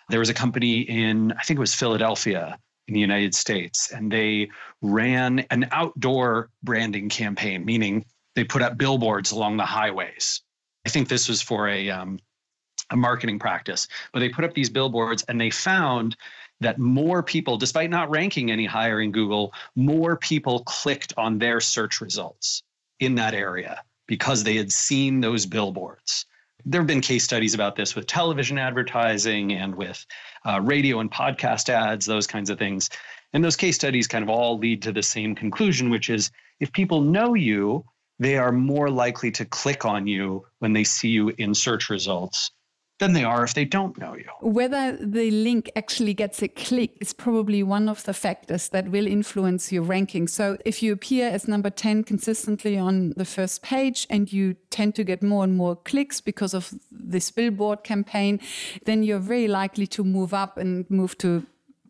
there 0.09 0.19
was 0.19 0.29
a 0.29 0.33
company 0.33 0.81
in 0.81 1.31
I 1.33 1.41
think 1.43 1.57
it 1.57 1.61
was 1.61 1.75
Philadelphia 1.75 2.57
in 2.87 2.93
the 2.93 2.99
United 2.99 3.33
States 3.33 3.91
and 3.91 4.11
they 4.11 4.49
ran 4.81 5.39
an 5.49 5.67
outdoor 5.71 6.49
branding 6.63 7.09
campaign 7.09 7.65
meaning 7.65 8.05
they 8.35 8.43
put 8.43 8.61
up 8.61 8.77
billboards 8.77 9.31
along 9.31 9.57
the 9.57 9.65
highways. 9.65 10.41
I 10.85 10.89
think 10.89 11.07
this 11.07 11.27
was 11.27 11.41
for 11.41 11.67
a 11.67 11.89
um, 11.89 12.19
a 12.91 12.95
marketing 12.95 13.39
practice, 13.39 13.87
but 14.13 14.19
they 14.19 14.29
put 14.29 14.45
up 14.45 14.53
these 14.53 14.69
billboards 14.69 15.23
and 15.23 15.41
they 15.41 15.49
found 15.49 16.15
that 16.59 16.77
more 16.77 17.23
people, 17.23 17.57
despite 17.57 17.89
not 17.89 18.09
ranking 18.09 18.51
any 18.51 18.65
higher 18.65 19.01
in 19.01 19.11
Google, 19.11 19.53
more 19.75 20.15
people 20.17 20.59
clicked 20.65 21.13
on 21.17 21.37
their 21.37 21.59
search 21.59 21.99
results 21.99 22.63
in 22.99 23.15
that 23.15 23.33
area 23.33 23.81
because 24.07 24.43
they 24.43 24.55
had 24.55 24.71
seen 24.71 25.19
those 25.19 25.45
billboards. 25.45 26.25
There 26.65 26.81
have 26.81 26.87
been 26.87 27.01
case 27.01 27.23
studies 27.23 27.53
about 27.53 27.75
this 27.75 27.95
with 27.95 28.07
television 28.07 28.57
advertising 28.57 29.53
and 29.53 29.75
with 29.75 30.03
uh, 30.45 30.59
radio 30.61 30.99
and 30.99 31.11
podcast 31.11 31.69
ads, 31.69 32.05
those 32.05 32.25
kinds 32.25 32.49
of 32.49 32.57
things. 32.57 32.89
And 33.33 33.43
those 33.43 33.55
case 33.55 33.75
studies 33.75 34.07
kind 34.07 34.23
of 34.23 34.29
all 34.29 34.57
lead 34.57 34.81
to 34.83 34.91
the 34.91 35.03
same 35.03 35.35
conclusion, 35.35 35.89
which 35.89 36.09
is 36.09 36.31
if 36.59 36.71
people 36.71 37.01
know 37.01 37.33
you, 37.33 37.85
they 38.17 38.37
are 38.37 38.51
more 38.51 38.89
likely 38.89 39.29
to 39.31 39.45
click 39.45 39.85
on 39.85 40.07
you 40.07 40.45
when 40.59 40.73
they 40.73 40.83
see 40.83 41.09
you 41.09 41.29
in 41.37 41.53
search 41.53 41.89
results 41.89 42.51
than 42.99 43.13
they 43.13 43.23
are 43.23 43.43
if 43.43 43.53
they 43.53 43.65
don't 43.65 43.97
know 43.97 44.15
you. 44.15 44.29
Whether 44.41 44.97
the 44.97 45.29
link 45.31 45.69
actually 45.75 46.13
gets 46.13 46.41
a 46.41 46.47
click 46.47 46.97
is 47.01 47.11
probably 47.11 47.61
one 47.61 47.89
of 47.89 48.03
the 48.03 48.13
factors 48.13 48.69
that 48.69 48.89
will 48.89 49.05
influence 49.05 49.71
your 49.71 49.83
ranking. 49.83 50.27
So 50.27 50.57
if 50.63 50.81
you 50.81 50.93
appear 50.93 51.29
as 51.29 51.47
number 51.47 51.69
10 51.69 52.03
consistently 52.05 52.77
on 52.77 53.13
the 53.17 53.25
first 53.25 53.61
page 53.61 54.07
and 54.09 54.31
you 54.31 54.55
tend 54.69 54.95
to 54.95 55.03
get 55.03 55.21
more 55.21 55.43
and 55.43 55.57
more 55.57 55.75
clicks 55.75 56.21
because 56.21 56.53
of 56.53 56.73
this 56.89 57.31
billboard 57.31 57.83
campaign, 57.83 58.39
then 58.85 59.03
you're 59.03 59.19
very 59.19 59.47
likely 59.47 59.87
to 59.87 60.03
move 60.03 60.33
up 60.33 60.57
and 60.57 60.89
move 60.89 61.17
to 61.17 61.45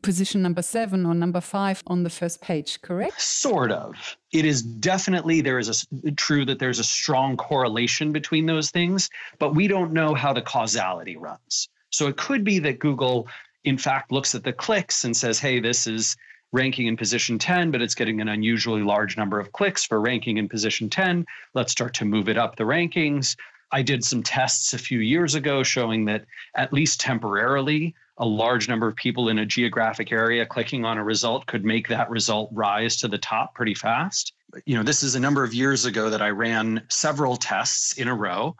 position 0.05 0.41
number 0.41 0.61
seven 0.61 1.05
or 1.05 1.15
number 1.15 1.41
five 1.41 1.83
on 1.87 2.03
the 2.03 2.09
first 2.09 2.39
page, 2.39 2.81
correct? 2.81 3.19
Sort 3.19 3.71
of. 3.71 3.95
It 4.31 4.45
is 4.45 4.61
definitely 4.61 5.41
there 5.41 5.59
is 5.59 5.87
a 6.05 6.11
true 6.11 6.45
that 6.45 6.59
there's 6.59 6.79
a 6.79 6.83
strong 6.83 7.35
correlation 7.35 8.11
between 8.11 8.45
those 8.45 8.69
things, 8.69 9.09
but 9.39 9.55
we 9.55 9.67
don't 9.67 9.91
know 9.91 10.13
how 10.13 10.31
the 10.31 10.41
causality 10.41 11.17
runs. 11.17 11.69
So 11.89 12.07
it 12.07 12.17
could 12.17 12.43
be 12.43 12.59
that 12.59 12.79
Google, 12.79 13.27
in 13.63 13.77
fact, 13.77 14.11
looks 14.11 14.35
at 14.35 14.43
the 14.43 14.53
clicks 14.53 15.03
and 15.03 15.17
says, 15.17 15.39
"Hey, 15.39 15.59
this 15.59 15.87
is 15.87 16.15
ranking 16.51 16.87
in 16.87 16.95
position 16.95 17.39
10, 17.39 17.71
but 17.71 17.81
it's 17.81 17.95
getting 17.95 18.21
an 18.21 18.29
unusually 18.29 18.83
large 18.83 19.17
number 19.17 19.39
of 19.39 19.51
clicks 19.51 19.83
for 19.83 19.99
ranking 19.99 20.37
in 20.37 20.47
position 20.47 20.89
10. 20.89 21.25
Let's 21.53 21.71
start 21.71 21.95
to 21.95 22.05
move 22.05 22.29
it 22.29 22.37
up 22.37 22.55
the 22.55 22.63
rankings. 22.63 23.35
I 23.75 23.81
did 23.81 24.05
some 24.05 24.23
tests 24.23 24.73
a 24.73 24.77
few 24.77 24.99
years 24.99 25.35
ago 25.35 25.61
showing 25.61 26.05
that 26.05 26.23
at 26.55 26.71
least 26.71 27.01
temporarily, 27.01 27.93
a 28.17 28.25
large 28.25 28.69
number 28.69 28.87
of 28.87 28.95
people 28.95 29.27
in 29.27 29.39
a 29.39 29.45
geographic 29.45 30.13
area 30.13 30.45
clicking 30.45 30.85
on 30.85 30.97
a 30.97 31.03
result 31.03 31.45
could 31.45 31.65
make 31.65 31.89
that 31.89 32.09
result 32.09 32.49
rise 32.53 32.95
to 32.97 33.09
the 33.09 33.17
top 33.17 33.53
pretty 33.53 33.73
fast. 33.73 34.31
You 34.65 34.77
know, 34.77 34.83
this 34.83 35.03
is 35.03 35.15
a 35.15 35.19
number 35.19 35.43
of 35.43 35.53
years 35.53 35.83
ago 35.83 36.09
that 36.09 36.21
I 36.21 36.29
ran 36.29 36.83
several 36.87 37.35
tests 37.35 37.97
in 37.97 38.07
a 38.07 38.15
row 38.15 38.55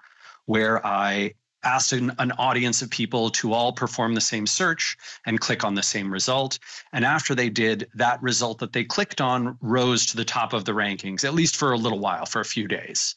where 0.47 0.85
I 0.85 1.35
asked 1.63 1.93
an, 1.93 2.11
an, 2.19 2.33
audience 2.33 2.81
of 2.81 2.89
people 2.89 3.29
to 3.29 3.53
all 3.53 3.71
perform 3.71 4.15
the 4.15 4.21
same 4.21 4.45
search 4.45 4.97
and 5.25 5.39
click 5.39 5.63
on 5.63 5.75
the 5.75 5.81
same 5.81 6.11
result. 6.11 6.59
And 6.91 7.05
after 7.05 7.33
they 7.33 7.49
did, 7.49 7.87
that 7.93 8.21
result 8.21 8.59
that 8.59 8.73
they 8.73 8.83
clicked 8.83 9.21
on 9.21 9.57
rose 9.61 10.05
to 10.07 10.17
the 10.17 10.25
top 10.25 10.51
of 10.51 10.65
the 10.65 10.73
rankings, 10.73 11.23
at 11.23 11.33
least 11.33 11.55
for 11.55 11.71
a 11.71 11.77
little 11.77 11.99
while, 11.99 12.25
for 12.25 12.41
a 12.41 12.45
few 12.45 12.67
days. 12.67 13.15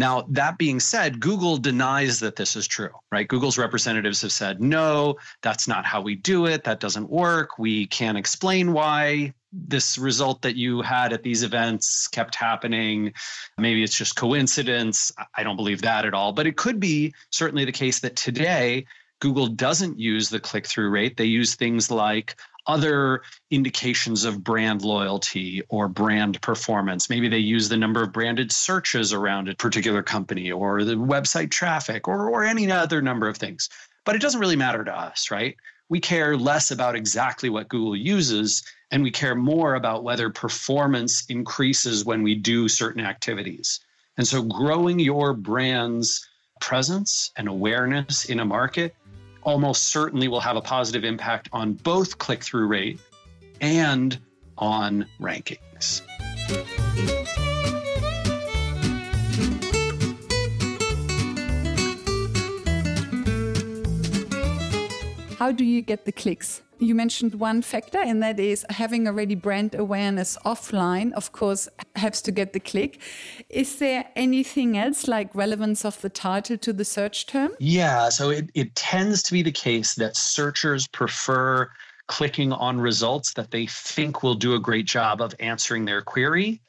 Now, 0.00 0.24
that 0.30 0.56
being 0.56 0.80
said, 0.80 1.20
Google 1.20 1.58
denies 1.58 2.20
that 2.20 2.34
this 2.34 2.56
is 2.56 2.66
true, 2.66 2.88
right? 3.12 3.28
Google's 3.28 3.58
representatives 3.58 4.22
have 4.22 4.32
said, 4.32 4.58
no, 4.58 5.18
that's 5.42 5.68
not 5.68 5.84
how 5.84 6.00
we 6.00 6.14
do 6.14 6.46
it. 6.46 6.64
That 6.64 6.80
doesn't 6.80 7.10
work. 7.10 7.58
We 7.58 7.86
can't 7.86 8.16
explain 8.16 8.72
why 8.72 9.34
this 9.52 9.98
result 9.98 10.40
that 10.40 10.56
you 10.56 10.80
had 10.80 11.12
at 11.12 11.22
these 11.22 11.42
events 11.42 12.08
kept 12.08 12.34
happening. 12.34 13.12
Maybe 13.58 13.82
it's 13.82 13.94
just 13.94 14.16
coincidence. 14.16 15.12
I 15.34 15.42
don't 15.42 15.56
believe 15.56 15.82
that 15.82 16.06
at 16.06 16.14
all. 16.14 16.32
But 16.32 16.46
it 16.46 16.56
could 16.56 16.80
be 16.80 17.12
certainly 17.28 17.66
the 17.66 17.70
case 17.70 18.00
that 18.00 18.16
today, 18.16 18.86
Google 19.20 19.48
doesn't 19.48 19.98
use 19.98 20.30
the 20.30 20.40
click 20.40 20.66
through 20.66 20.88
rate. 20.88 21.18
They 21.18 21.26
use 21.26 21.56
things 21.56 21.90
like 21.90 22.36
other 22.66 23.22
indications 23.50 24.24
of 24.24 24.44
brand 24.44 24.82
loyalty 24.82 25.62
or 25.68 25.88
brand 25.88 26.40
performance. 26.42 27.10
Maybe 27.10 27.28
they 27.28 27.38
use 27.38 27.68
the 27.68 27.76
number 27.76 28.02
of 28.02 28.12
branded 28.12 28.52
searches 28.52 29.12
around 29.12 29.48
a 29.48 29.54
particular 29.54 30.02
company 30.02 30.50
or 30.50 30.84
the 30.84 30.94
website 30.94 31.50
traffic 31.50 32.08
or, 32.08 32.28
or 32.28 32.44
any 32.44 32.70
other 32.70 33.02
number 33.02 33.28
of 33.28 33.36
things. 33.36 33.68
But 34.04 34.16
it 34.16 34.22
doesn't 34.22 34.40
really 34.40 34.56
matter 34.56 34.84
to 34.84 34.96
us, 34.96 35.30
right? 35.30 35.56
We 35.88 36.00
care 36.00 36.36
less 36.36 36.70
about 36.70 36.94
exactly 36.94 37.50
what 37.50 37.68
Google 37.68 37.96
uses 37.96 38.62
and 38.90 39.02
we 39.02 39.10
care 39.10 39.34
more 39.34 39.74
about 39.74 40.04
whether 40.04 40.30
performance 40.30 41.24
increases 41.28 42.04
when 42.04 42.22
we 42.22 42.34
do 42.34 42.68
certain 42.68 43.04
activities. 43.04 43.80
And 44.16 44.26
so 44.26 44.42
growing 44.42 44.98
your 44.98 45.32
brand's 45.32 46.28
presence 46.60 47.32
and 47.36 47.48
awareness 47.48 48.26
in 48.26 48.40
a 48.40 48.44
market 48.44 48.94
almost 49.42 49.88
certainly 49.88 50.28
will 50.28 50.40
have 50.40 50.56
a 50.56 50.60
positive 50.60 51.04
impact 51.04 51.48
on 51.52 51.74
both 51.74 52.18
click 52.18 52.42
through 52.42 52.66
rate 52.66 53.00
and 53.60 54.18
on 54.58 55.06
rankings. 55.20 56.02
How 65.40 65.52
do 65.52 65.64
you 65.64 65.80
get 65.80 66.04
the 66.04 66.12
clicks? 66.12 66.60
You 66.78 66.94
mentioned 66.94 67.34
one 67.36 67.62
factor, 67.62 67.96
and 67.98 68.22
that 68.22 68.38
is 68.38 68.66
having 68.68 69.08
already 69.08 69.34
brand 69.34 69.74
awareness 69.74 70.36
offline, 70.44 71.14
of 71.14 71.32
course, 71.32 71.66
helps 71.96 72.20
to 72.22 72.30
get 72.30 72.52
the 72.52 72.60
click. 72.60 73.00
Is 73.48 73.78
there 73.78 74.04
anything 74.14 74.76
else 74.76 75.08
like 75.08 75.34
relevance 75.34 75.86
of 75.86 75.98
the 76.02 76.10
title 76.10 76.58
to 76.58 76.74
the 76.74 76.84
search 76.84 77.24
term? 77.24 77.52
Yeah, 77.58 78.10
so 78.10 78.28
it, 78.28 78.50
it 78.52 78.74
tends 78.74 79.22
to 79.22 79.32
be 79.32 79.40
the 79.40 79.50
case 79.50 79.94
that 79.94 80.14
searchers 80.14 80.86
prefer 80.86 81.70
clicking 82.06 82.52
on 82.52 82.78
results 82.78 83.32
that 83.32 83.50
they 83.50 83.64
think 83.64 84.22
will 84.22 84.34
do 84.34 84.56
a 84.56 84.60
great 84.60 84.84
job 84.84 85.22
of 85.22 85.34
answering 85.40 85.86
their 85.86 86.02
query 86.02 86.60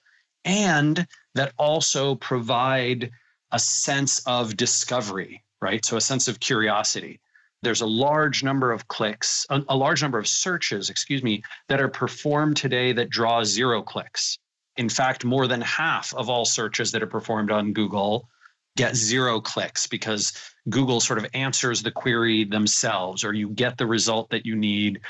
and 0.45 1.05
that 1.35 1.51
also 1.57 2.15
provide 2.15 3.11
a 3.51 3.59
sense 3.59 4.21
of 4.25 4.55
discovery, 4.55 5.43
right? 5.61 5.83
So 5.83 5.97
a 5.97 6.01
sense 6.01 6.29
of 6.29 6.39
curiosity 6.39 7.19
there's 7.61 7.81
a 7.81 7.85
large 7.85 8.43
number 8.43 8.71
of 8.71 8.87
clicks, 8.87 9.45
a, 9.49 9.61
a, 9.69 9.77
large 9.77 10.01
number 10.01 10.17
of 10.17 10.27
searches, 10.27 10.89
excuse 10.89 11.23
me, 11.23 11.43
that 11.67 11.79
are 11.79 11.89
performed 11.89 12.57
today 12.57 12.91
that 12.93 13.09
draw 13.09 13.43
zero 13.43 13.81
clicks. 13.81 14.37
In 14.77 14.89
fact, 14.89 15.25
more 15.25 15.47
than 15.47 15.61
half 15.61 16.13
of 16.15 16.29
all 16.29 16.45
searches 16.45 16.91
that 16.91 17.03
are 17.03 17.07
performed 17.07 17.51
on 17.51 17.73
Google 17.73 18.27
get 18.77 18.95
zero 18.95 19.41
clicks 19.41 19.85
because 19.85 20.33
Google 20.69 20.99
sort 21.01 21.19
of 21.19 21.25
answers 21.33 21.83
the 21.83 21.91
query 21.91 22.45
themselves, 22.45 23.23
or 23.23 23.33
you 23.33 23.49
get 23.49 23.77
the 23.77 23.85
result 23.85 24.29
that 24.29 24.45
you 24.45 24.55
need 24.55 25.01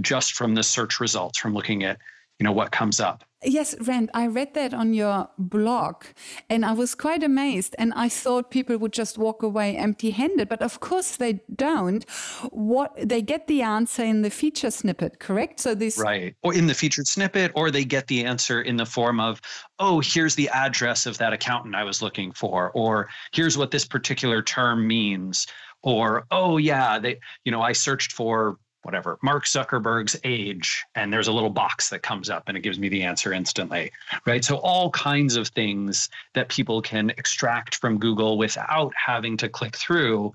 just 0.00 0.32
from 0.32 0.54
the 0.54 0.62
search 0.62 1.00
results 1.00 1.38
from 1.38 1.54
looking 1.54 1.84
at 1.84 1.98
you 2.38 2.44
know 2.44 2.52
what 2.52 2.72
comes 2.72 3.00
up 3.00 3.24
yes 3.44 3.74
rand 3.80 4.10
i 4.14 4.26
read 4.26 4.54
that 4.54 4.74
on 4.74 4.94
your 4.94 5.28
blog 5.38 6.04
and 6.48 6.64
i 6.64 6.72
was 6.72 6.94
quite 6.94 7.22
amazed 7.22 7.74
and 7.78 7.92
i 7.94 8.08
thought 8.08 8.50
people 8.50 8.76
would 8.76 8.92
just 8.92 9.18
walk 9.18 9.42
away 9.42 9.76
empty 9.76 10.10
handed 10.10 10.48
but 10.48 10.62
of 10.62 10.80
course 10.80 11.16
they 11.16 11.40
don't. 11.54 12.08
What 12.50 12.92
they 12.96 13.22
get 13.22 13.46
the 13.46 13.62
answer 13.62 14.04
in 14.04 14.22
the 14.22 14.30
feature 14.30 14.70
snippet 14.70 15.18
correct? 15.18 15.60
So 15.60 15.74
this 15.74 15.98
right. 15.98 16.34
Or 16.42 16.54
in 16.54 16.66
the 16.66 16.74
featured 16.74 17.06
snippet 17.06 17.52
or 17.54 17.70
they 17.70 17.84
get 17.84 18.06
the 18.06 18.24
answer 18.24 18.62
in 18.62 18.76
the 18.76 18.86
form 18.86 19.20
of 19.20 19.40
oh 19.78 20.00
here's 20.00 20.34
the 20.34 20.48
address 20.50 21.06
of 21.06 21.18
that 21.18 21.32
accountant 21.32 21.74
i 21.74 21.84
was 21.84 22.00
looking 22.00 22.32
for 22.32 22.70
or 22.72 23.08
here's 23.32 23.58
what 23.58 23.70
this 23.70 23.84
particular 23.84 24.42
term 24.42 24.86
means 24.86 25.46
or 25.82 26.24
oh 26.30 26.56
yeah 26.56 26.98
they 26.98 27.18
you 27.44 27.52
know 27.52 27.60
i 27.60 27.72
searched 27.72 28.12
for 28.12 28.56
whatever 28.84 29.18
Mark 29.22 29.44
Zuckerberg's 29.46 30.16
age, 30.24 30.84
and 30.94 31.12
there's 31.12 31.28
a 31.28 31.32
little 31.32 31.50
box 31.50 31.90
that 31.90 32.02
comes 32.02 32.30
up 32.30 32.44
and 32.48 32.56
it 32.56 32.60
gives 32.60 32.78
me 32.78 32.88
the 32.88 33.02
answer 33.02 33.32
instantly, 33.32 33.90
right? 34.26 34.44
So 34.44 34.56
all 34.56 34.90
kinds 34.90 35.36
of 35.36 35.48
things 35.48 36.08
that 36.34 36.48
people 36.48 36.82
can 36.82 37.10
extract 37.10 37.76
from 37.76 37.98
Google 37.98 38.38
without 38.38 38.92
having 38.94 39.36
to 39.38 39.48
click 39.48 39.76
through. 39.76 40.32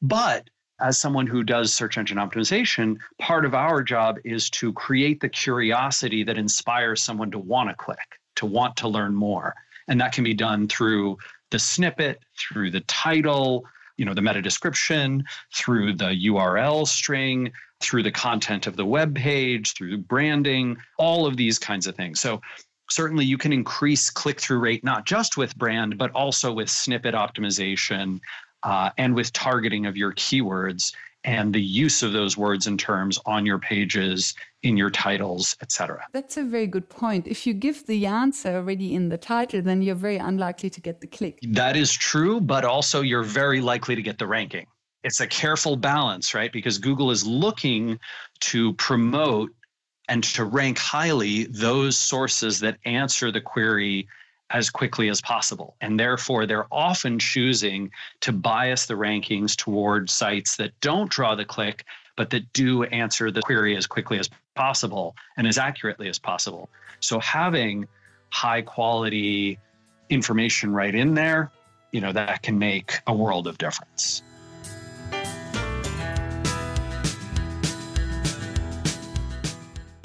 But 0.00 0.48
as 0.80 0.98
someone 0.98 1.26
who 1.26 1.42
does 1.44 1.72
search 1.72 1.96
engine 1.96 2.18
optimization, 2.18 2.96
part 3.18 3.44
of 3.44 3.54
our 3.54 3.82
job 3.82 4.18
is 4.24 4.50
to 4.50 4.72
create 4.72 5.20
the 5.20 5.28
curiosity 5.28 6.24
that 6.24 6.38
inspires 6.38 7.02
someone 7.02 7.30
to 7.30 7.38
want 7.38 7.68
to 7.68 7.76
click, 7.76 8.18
to 8.36 8.46
want 8.46 8.76
to 8.76 8.88
learn 8.88 9.14
more. 9.14 9.54
And 9.88 10.00
that 10.00 10.12
can 10.12 10.24
be 10.24 10.34
done 10.34 10.68
through 10.68 11.18
the 11.50 11.58
snippet, 11.58 12.20
through 12.38 12.70
the 12.70 12.80
title, 12.80 13.64
you 14.02 14.06
know, 14.06 14.14
the 14.14 14.20
meta 14.20 14.42
description, 14.42 15.22
through 15.54 15.92
the 15.94 16.26
URL 16.26 16.84
string, 16.88 17.52
through 17.80 18.02
the 18.02 18.10
content 18.10 18.66
of 18.66 18.74
the 18.74 18.84
web 18.84 19.14
page, 19.14 19.74
through 19.74 19.96
branding, 19.96 20.76
all 20.98 21.24
of 21.24 21.36
these 21.36 21.56
kinds 21.56 21.86
of 21.86 21.94
things. 21.94 22.20
So 22.20 22.40
certainly 22.90 23.24
you 23.24 23.38
can 23.38 23.52
increase 23.52 24.10
click-through 24.10 24.58
rate 24.58 24.82
not 24.82 25.06
just 25.06 25.36
with 25.36 25.56
brand, 25.56 25.98
but 25.98 26.10
also 26.16 26.52
with 26.52 26.68
snippet 26.68 27.14
optimization 27.14 28.18
uh, 28.64 28.90
and 28.98 29.14
with 29.14 29.32
targeting 29.32 29.86
of 29.86 29.96
your 29.96 30.12
keywords 30.14 30.92
and 31.24 31.54
the 31.54 31.62
use 31.62 32.02
of 32.02 32.12
those 32.12 32.36
words 32.36 32.66
and 32.66 32.78
terms 32.78 33.18
on 33.26 33.46
your 33.46 33.58
pages 33.58 34.34
in 34.62 34.76
your 34.76 34.90
titles 34.90 35.56
etc 35.62 36.04
that's 36.12 36.36
a 36.36 36.44
very 36.44 36.66
good 36.66 36.88
point. 36.88 37.26
If 37.26 37.46
you 37.46 37.54
give 37.54 37.86
the 37.86 38.06
answer 38.06 38.56
already 38.56 38.94
in 38.94 39.08
the 39.08 39.18
title 39.18 39.62
then 39.62 39.82
you're 39.82 39.94
very 39.94 40.16
unlikely 40.16 40.70
to 40.70 40.80
get 40.80 41.00
the 41.00 41.06
click. 41.06 41.38
That 41.42 41.76
is 41.76 41.92
true 41.92 42.40
but 42.40 42.64
also 42.64 43.02
you're 43.02 43.22
very 43.22 43.60
likely 43.60 43.94
to 43.94 44.02
get 44.02 44.18
the 44.18 44.26
ranking. 44.26 44.66
It's 45.04 45.20
a 45.20 45.26
careful 45.26 45.76
balance 45.76 46.34
right? 46.34 46.52
Because 46.52 46.78
google 46.78 47.10
is 47.10 47.26
looking 47.26 47.98
to 48.40 48.72
promote 48.74 49.50
and 50.08 50.24
to 50.24 50.44
rank 50.44 50.78
highly 50.78 51.44
those 51.44 51.96
sources 51.96 52.60
that 52.60 52.78
answer 52.84 53.30
the 53.30 53.40
query 53.40 54.08
as 54.52 54.70
quickly 54.70 55.08
as 55.08 55.20
possible. 55.20 55.76
And 55.80 55.98
therefore, 55.98 56.46
they're 56.46 56.72
often 56.72 57.18
choosing 57.18 57.90
to 58.20 58.32
bias 58.32 58.86
the 58.86 58.94
rankings 58.94 59.56
toward 59.56 60.10
sites 60.10 60.56
that 60.56 60.78
don't 60.80 61.10
draw 61.10 61.34
the 61.34 61.44
click, 61.44 61.84
but 62.16 62.30
that 62.30 62.52
do 62.52 62.84
answer 62.84 63.30
the 63.30 63.40
query 63.40 63.76
as 63.76 63.86
quickly 63.86 64.18
as 64.18 64.28
possible 64.54 65.16
and 65.36 65.46
as 65.46 65.58
accurately 65.58 66.08
as 66.08 66.18
possible. 66.18 66.68
So 67.00 67.18
having 67.20 67.88
high 68.30 68.62
quality 68.62 69.58
information 70.10 70.72
right 70.72 70.94
in 70.94 71.14
there, 71.14 71.50
you 71.90 72.00
know, 72.00 72.12
that 72.12 72.42
can 72.42 72.58
make 72.58 72.98
a 73.06 73.14
world 73.14 73.46
of 73.46 73.58
difference. 73.58 74.22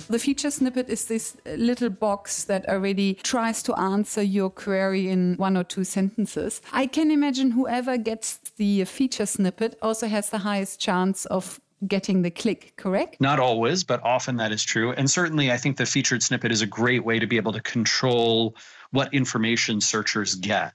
The 0.09 0.19
feature 0.19 0.49
snippet 0.49 0.89
is 0.89 1.05
this 1.05 1.35
little 1.45 1.89
box 1.89 2.45
that 2.45 2.67
already 2.69 3.15
tries 3.15 3.61
to 3.63 3.77
answer 3.77 4.21
your 4.21 4.49
query 4.49 5.09
in 5.09 5.35
one 5.35 5.57
or 5.57 5.65
two 5.65 5.83
sentences. 5.83 6.61
I 6.71 6.87
can 6.87 7.11
imagine 7.11 7.51
whoever 7.51 7.97
gets 7.97 8.37
the 8.55 8.85
feature 8.85 9.25
snippet 9.25 9.77
also 9.81 10.07
has 10.07 10.29
the 10.29 10.37
highest 10.37 10.79
chance 10.79 11.25
of 11.25 11.59
getting 11.87 12.21
the 12.21 12.31
click, 12.31 12.73
correct? 12.77 13.19
Not 13.19 13.39
always, 13.39 13.83
but 13.83 14.01
often 14.03 14.37
that 14.37 14.53
is 14.53 14.63
true. 14.63 14.93
And 14.93 15.11
certainly, 15.11 15.51
I 15.51 15.57
think 15.57 15.75
the 15.75 15.85
featured 15.85 16.23
snippet 16.23 16.51
is 16.51 16.61
a 16.61 16.65
great 16.65 17.03
way 17.03 17.19
to 17.19 17.27
be 17.27 17.35
able 17.35 17.53
to 17.53 17.61
control 17.61 18.55
what 18.91 19.13
information 19.13 19.81
searchers 19.81 20.35
get, 20.35 20.73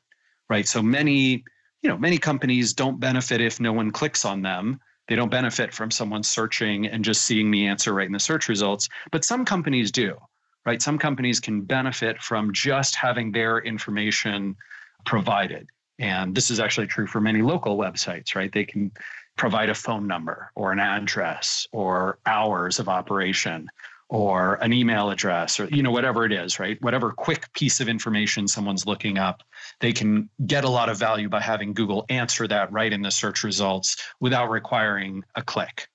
right? 0.50 0.68
So 0.68 0.82
many, 0.82 1.44
you 1.80 1.88
know, 1.88 1.96
many 1.96 2.18
companies 2.18 2.74
don't 2.74 3.00
benefit 3.00 3.40
if 3.40 3.60
no 3.60 3.72
one 3.72 3.92
clicks 3.92 4.24
on 4.26 4.42
them 4.42 4.78
They 5.12 5.16
don't 5.16 5.28
benefit 5.28 5.74
from 5.74 5.90
someone 5.90 6.22
searching 6.22 6.86
and 6.86 7.04
just 7.04 7.26
seeing 7.26 7.50
the 7.50 7.66
answer 7.66 7.92
right 7.92 8.06
in 8.06 8.12
the 8.12 8.18
search 8.18 8.48
results. 8.48 8.88
But 9.10 9.26
some 9.26 9.44
companies 9.44 9.92
do, 9.92 10.16
right? 10.64 10.80
Some 10.80 10.96
companies 10.98 11.38
can 11.38 11.60
benefit 11.60 12.22
from 12.22 12.50
just 12.54 12.94
having 12.94 13.30
their 13.30 13.58
information 13.58 14.56
provided. 15.04 15.68
And 15.98 16.34
this 16.34 16.50
is 16.50 16.60
actually 16.60 16.86
true 16.86 17.06
for 17.06 17.20
many 17.20 17.42
local 17.42 17.76
websites, 17.76 18.34
right? 18.34 18.50
They 18.50 18.64
can 18.64 18.90
provide 19.36 19.68
a 19.68 19.74
phone 19.74 20.06
number 20.06 20.50
or 20.54 20.72
an 20.72 20.80
address 20.80 21.66
or 21.72 22.18
hours 22.24 22.78
of 22.78 22.88
operation 22.88 23.68
or 24.12 24.56
an 24.56 24.74
email 24.74 25.08
address 25.08 25.58
or 25.58 25.64
you 25.70 25.82
know 25.82 25.90
whatever 25.90 26.26
it 26.26 26.32
is 26.32 26.60
right? 26.60 26.80
Whatever 26.82 27.12
quick 27.12 27.50
piece 27.54 27.80
of 27.80 27.88
information 27.88 28.46
someone's 28.46 28.86
looking 28.86 29.16
up 29.16 29.42
they 29.80 29.92
can 29.92 30.28
get 30.46 30.64
a 30.64 30.68
lot 30.68 30.90
of 30.90 30.98
value 30.98 31.30
by 31.30 31.40
having 31.40 31.72
google 31.72 32.04
answer 32.10 32.46
that 32.46 32.70
right 32.70 32.92
in 32.92 33.00
the 33.00 33.10
search 33.10 33.42
results 33.42 33.96
without 34.20 34.50
requiring 34.50 35.24
a 35.34 35.42
click. 35.42 35.88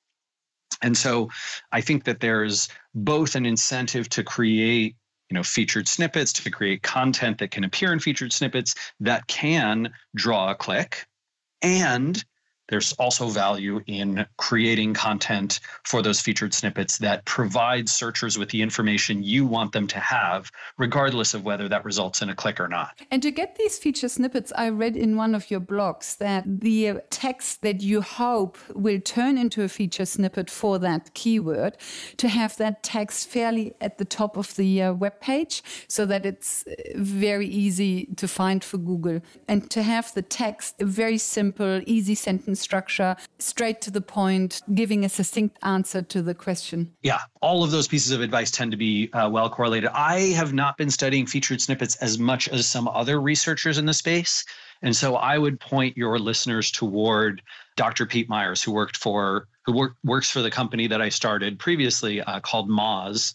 And 0.82 0.98
so 0.98 1.30
i 1.72 1.80
think 1.80 2.06
that 2.06 2.20
there's 2.20 2.70
both 2.96 3.36
an 3.36 3.46
incentive 3.46 4.10
to 4.10 4.24
create 4.24 4.96
you 5.30 5.36
know 5.36 5.44
featured 5.44 5.88
snippets 5.88 6.34
to 6.34 6.50
create 6.50 6.82
content 6.82 7.38
that 7.38 7.52
can 7.52 7.64
appear 7.64 7.94
in 7.94 8.00
featured 8.00 8.34
snippets 8.34 8.74
that 9.00 9.28
can 9.28 9.94
draw 10.16 10.50
a 10.50 10.56
click 10.56 11.06
and 11.62 12.26
there's 12.70 12.94
also 12.94 13.28
value 13.28 13.82
in 13.88 14.26
creating 14.38 14.94
content 14.94 15.60
for 15.84 16.02
those 16.02 16.20
featured 16.20 16.54
snippets 16.54 16.98
that 16.98 17.24
provide 17.26 17.88
searchers 17.88 18.38
with 18.38 18.50
the 18.50 18.62
information 18.62 19.24
you 19.24 19.46
want 19.46 19.72
them 19.72 19.88
to 19.88 20.00
have, 20.00 20.52
regardless 20.78 21.34
of 21.34 21.44
whether 21.44 21.68
that 21.70 21.86
results 21.86 22.22
in 22.22 22.30
a 22.30 22.36
click 22.36 22.60
or 22.60 22.68
not. 22.68 23.00
And 23.12 23.22
to 23.24 23.32
get 23.32 23.56
these 23.56 23.78
feature 23.78 24.10
snippets, 24.10 24.52
I 24.56 24.70
read 24.70 24.96
in 24.98 25.16
one 25.16 25.34
of 25.36 25.50
your 25.50 25.60
blogs 25.60 26.18
that 26.18 26.44
the 26.46 27.02
text 27.10 27.62
that 27.62 27.82
you 27.82 28.02
hope 28.02 28.58
will 28.74 29.00
turn 29.00 29.38
into 29.38 29.64
a 29.64 29.68
feature 29.68 30.06
snippet 30.06 30.50
for 30.50 30.80
that 30.80 31.14
keyword, 31.14 31.78
to 32.18 32.28
have 32.28 32.58
that 32.58 32.84
text 32.84 33.30
fairly 33.30 33.74
at 33.82 33.98
the 33.98 34.06
top 34.06 34.38
of 34.38 34.56
the 34.56 34.82
uh, 34.82 34.94
web 34.94 35.20
page 35.20 35.64
so 35.88 36.06
that 36.06 36.26
it's 36.26 36.66
uh, 36.68 36.74
very 36.96 37.48
easy 37.48 38.08
to 38.18 38.28
find 38.28 38.64
for 38.64 38.78
Google, 38.78 39.22
and 39.48 39.70
to 39.72 39.84
have 39.84 40.14
the 40.14 40.22
text 40.22 40.76
a 40.80 40.86
very 40.86 41.18
simple, 41.18 41.82
easy 41.86 42.16
sentence 42.16 42.57
structure, 42.58 43.16
straight 43.40 43.82
to 43.82 43.92
the 43.92 44.02
point, 44.02 44.62
giving 44.74 45.06
a 45.06 45.10
succinct 45.10 45.58
answer 45.64 46.02
to 46.02 46.22
the 46.22 46.34
question. 46.34 46.92
Yeah, 47.02 47.20
all 47.42 47.64
of 47.64 47.72
those 47.72 47.88
pieces 47.88 48.12
of 48.12 48.22
advice 48.22 48.52
tend 48.52 48.72
to 48.72 48.78
be 48.78 49.12
uh, 49.14 49.30
well 49.30 49.50
correlated. 49.50 49.90
I 49.94 50.20
have 50.36 50.54
not 50.54 50.78
been 50.78 50.90
studying 50.90 51.26
featured 51.26 51.62
snippets 51.62 51.96
as 51.98 52.18
much 52.20 52.48
as 52.50 52.68
some 52.68 52.88
other 52.88 53.22
researchers 53.22 53.78
in 53.78 53.86
the 53.86 53.94
space. 53.94 54.44
And 54.82 54.96
so 54.96 55.16
I 55.16 55.38
would 55.38 55.60
point 55.60 55.98
your 55.98 56.20
listeners 56.20 56.72
toward 56.72 57.42
Dr. 57.76 58.06
Pete 58.06 58.30
Meyers, 58.30 58.62
who 58.62 58.72
worked 58.72 58.98
for 58.98 59.48
who 59.66 59.74
work, 59.74 59.96
works 60.04 60.30
for 60.30 60.42
the 60.42 60.52
company 60.52 60.88
that 60.88 61.02
I 61.02 61.10
started 61.10 61.60
previously 61.60 62.22
uh, 62.22 62.40
called 62.40 62.70
Moz. 62.70 63.34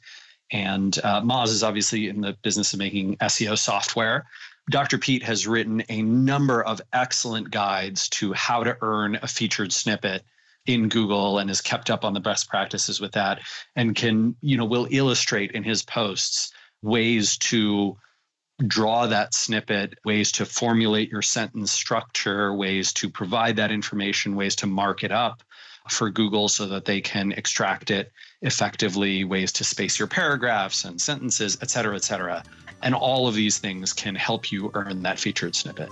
And 0.51 0.99
uh, 1.03 1.21
Moz 1.23 1.49
is 1.49 1.63
obviously 1.63 2.09
in 2.09 2.21
the 2.21 2.37
business 2.43 2.73
of 2.73 2.79
making 2.79 3.17
SEO 3.17 3.59
software. 3.59 4.27
Dr. 4.71 4.99
Pete 4.99 5.25
has 5.25 5.47
written 5.47 5.83
a 5.89 6.03
number 6.03 6.63
of 6.63 6.81
excellent 6.93 7.51
guides 7.51 8.09
to 8.11 8.33
how 8.33 8.63
to 8.63 8.77
earn 8.81 9.19
a 9.21 9.27
featured 9.27 9.73
snippet 9.73 10.25
in 10.67 10.89
Google 10.89 11.39
and 11.39 11.51
has 11.51 11.61
kept 11.61 11.91
up 11.91 12.05
on 12.05 12.15
the 12.15 12.21
best 12.21 12.49
practices 12.49 13.01
with 13.01 13.13
that 13.13 13.41
and 13.75 13.97
can, 13.97 14.37
you 14.41 14.57
know, 14.57 14.65
will 14.65 14.87
illustrate 14.91 15.51
in 15.53 15.65
his 15.65 15.83
posts 15.83 16.53
ways 16.83 17.37
to 17.39 17.97
draw 18.67 19.07
that 19.07 19.35
snippet, 19.35 19.99
ways 20.05 20.31
to 20.33 20.47
formulate 20.47 21.11
your 21.11 21.23
sentence 21.23 21.73
structure, 21.73 22.55
ways 22.55 22.93
to 22.93 23.11
provide 23.11 23.57
that 23.57 23.73
information, 23.73 24.37
ways 24.37 24.55
to 24.57 24.67
mark 24.67 25.03
it 25.03 25.11
up 25.11 25.43
for 25.91 26.11
Google 26.11 26.49
so 26.49 26.67
that 26.67 26.85
they 26.85 27.01
can 27.01 27.33
extract 27.33 27.91
it 27.91 28.13
effectively, 28.43 29.25
ways 29.25 29.51
to 29.53 29.65
space 29.65 29.99
your 29.99 30.07
paragraphs 30.07 30.85
and 30.85 31.01
sentences, 31.01 31.59
et 31.61 31.71
cetera, 31.71 31.97
et 31.97 32.05
cetera. 32.05 32.45
And 32.83 32.95
all 32.95 33.29
of 33.29 33.35
these 33.35 33.59
things 33.59 33.93
can 33.93 34.15
help 34.15 34.51
you 34.51 34.71
earn 34.75 35.03
that 35.03 35.19
featured 35.19 35.55
snippet. 35.55 35.89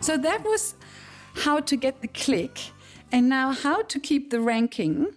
So 0.00 0.18
that 0.18 0.44
was 0.44 0.74
how 1.34 1.60
to 1.60 1.76
get 1.76 2.02
the 2.02 2.08
click. 2.08 2.58
And 3.10 3.28
now, 3.28 3.52
how 3.52 3.82
to 3.82 4.00
keep 4.00 4.30
the 4.30 4.40
ranking 4.40 5.14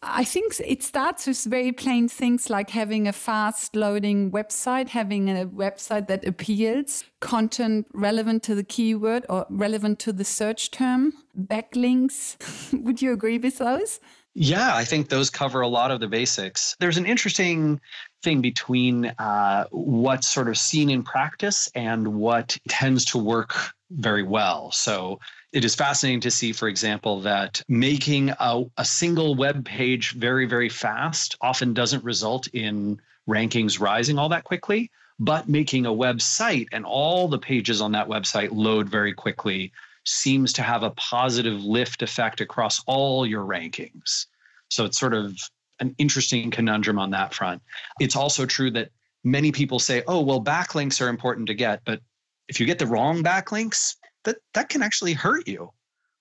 I 0.00 0.22
think 0.22 0.54
it 0.64 0.84
starts 0.84 1.26
with 1.26 1.42
very 1.44 1.72
plain 1.72 2.08
things 2.08 2.48
like 2.48 2.70
having 2.70 3.08
a 3.08 3.12
fast 3.12 3.74
loading 3.74 4.30
website, 4.30 4.88
having 4.88 5.28
a 5.28 5.46
website 5.46 6.06
that 6.06 6.24
appeals, 6.24 7.02
content 7.20 7.86
relevant 7.92 8.44
to 8.44 8.54
the 8.54 8.62
keyword 8.62 9.26
or 9.28 9.44
relevant 9.50 9.98
to 10.00 10.12
the 10.12 10.24
search 10.24 10.70
term, 10.70 11.14
backlinks. 11.36 12.36
Would 12.84 13.02
you 13.02 13.12
agree 13.12 13.38
with 13.38 13.58
those? 13.58 13.98
Yeah, 14.34 14.76
I 14.76 14.84
think 14.84 15.08
those 15.08 15.30
cover 15.30 15.62
a 15.62 15.68
lot 15.68 15.90
of 15.90 15.98
the 15.98 16.06
basics. 16.06 16.76
There's 16.78 16.96
an 16.96 17.06
interesting 17.06 17.80
thing 18.22 18.40
between 18.40 19.06
uh, 19.18 19.64
what's 19.72 20.28
sort 20.28 20.48
of 20.48 20.56
seen 20.56 20.90
in 20.90 21.02
practice 21.02 21.68
and 21.74 22.14
what 22.14 22.56
tends 22.68 23.04
to 23.06 23.18
work 23.18 23.56
very 23.90 24.22
well. 24.22 24.70
So 24.70 25.18
it 25.52 25.64
is 25.64 25.74
fascinating 25.74 26.20
to 26.20 26.30
see, 26.30 26.52
for 26.52 26.68
example, 26.68 27.20
that 27.20 27.62
making 27.68 28.30
a, 28.38 28.64
a 28.76 28.84
single 28.84 29.34
web 29.34 29.64
page 29.64 30.12
very, 30.12 30.46
very 30.46 30.68
fast 30.68 31.36
often 31.40 31.72
doesn't 31.72 32.04
result 32.04 32.48
in 32.48 33.00
rankings 33.28 33.80
rising 33.80 34.18
all 34.18 34.28
that 34.28 34.44
quickly, 34.44 34.90
but 35.18 35.48
making 35.48 35.86
a 35.86 35.90
website 35.90 36.66
and 36.72 36.84
all 36.84 37.28
the 37.28 37.38
pages 37.38 37.80
on 37.80 37.92
that 37.92 38.08
website 38.08 38.50
load 38.52 38.88
very 38.88 39.12
quickly 39.12 39.72
seems 40.04 40.52
to 40.54 40.62
have 40.62 40.82
a 40.82 40.90
positive 40.90 41.62
lift 41.64 42.02
effect 42.02 42.40
across 42.40 42.82
all 42.86 43.26
your 43.26 43.44
rankings. 43.44 44.26
So 44.70 44.84
it's 44.84 44.98
sort 44.98 45.14
of 45.14 45.38
an 45.80 45.94
interesting 45.98 46.50
conundrum 46.50 46.98
on 46.98 47.10
that 47.10 47.32
front. 47.34 47.62
It's 48.00 48.16
also 48.16 48.44
true 48.46 48.70
that 48.72 48.90
many 49.24 49.52
people 49.52 49.78
say, 49.78 50.02
oh, 50.06 50.20
well, 50.20 50.42
backlinks 50.42 51.00
are 51.00 51.08
important 51.08 51.46
to 51.48 51.54
get, 51.54 51.82
but 51.84 52.00
if 52.48 52.58
you 52.58 52.66
get 52.66 52.78
the 52.78 52.86
wrong 52.86 53.22
backlinks, 53.22 53.96
that 54.28 54.36
that 54.54 54.68
can 54.68 54.82
actually 54.82 55.14
hurt 55.14 55.48
you 55.48 55.72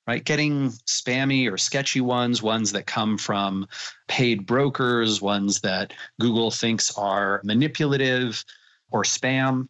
right? 0.07 0.23
Getting 0.23 0.69
spammy 0.87 1.51
or 1.51 1.57
sketchy 1.57 1.99
ones 1.99 2.41
ones 2.41 2.71
that 2.71 2.87
come 2.87 3.17
from 3.17 3.67
paid 4.07 4.45
brokers 4.45 5.21
ones 5.21 5.59
that 5.61 5.93
google 6.21 6.49
thinks 6.49 6.97
are 6.97 7.41
manipulative 7.43 8.43
or 8.89 9.03
spam. 9.03 9.67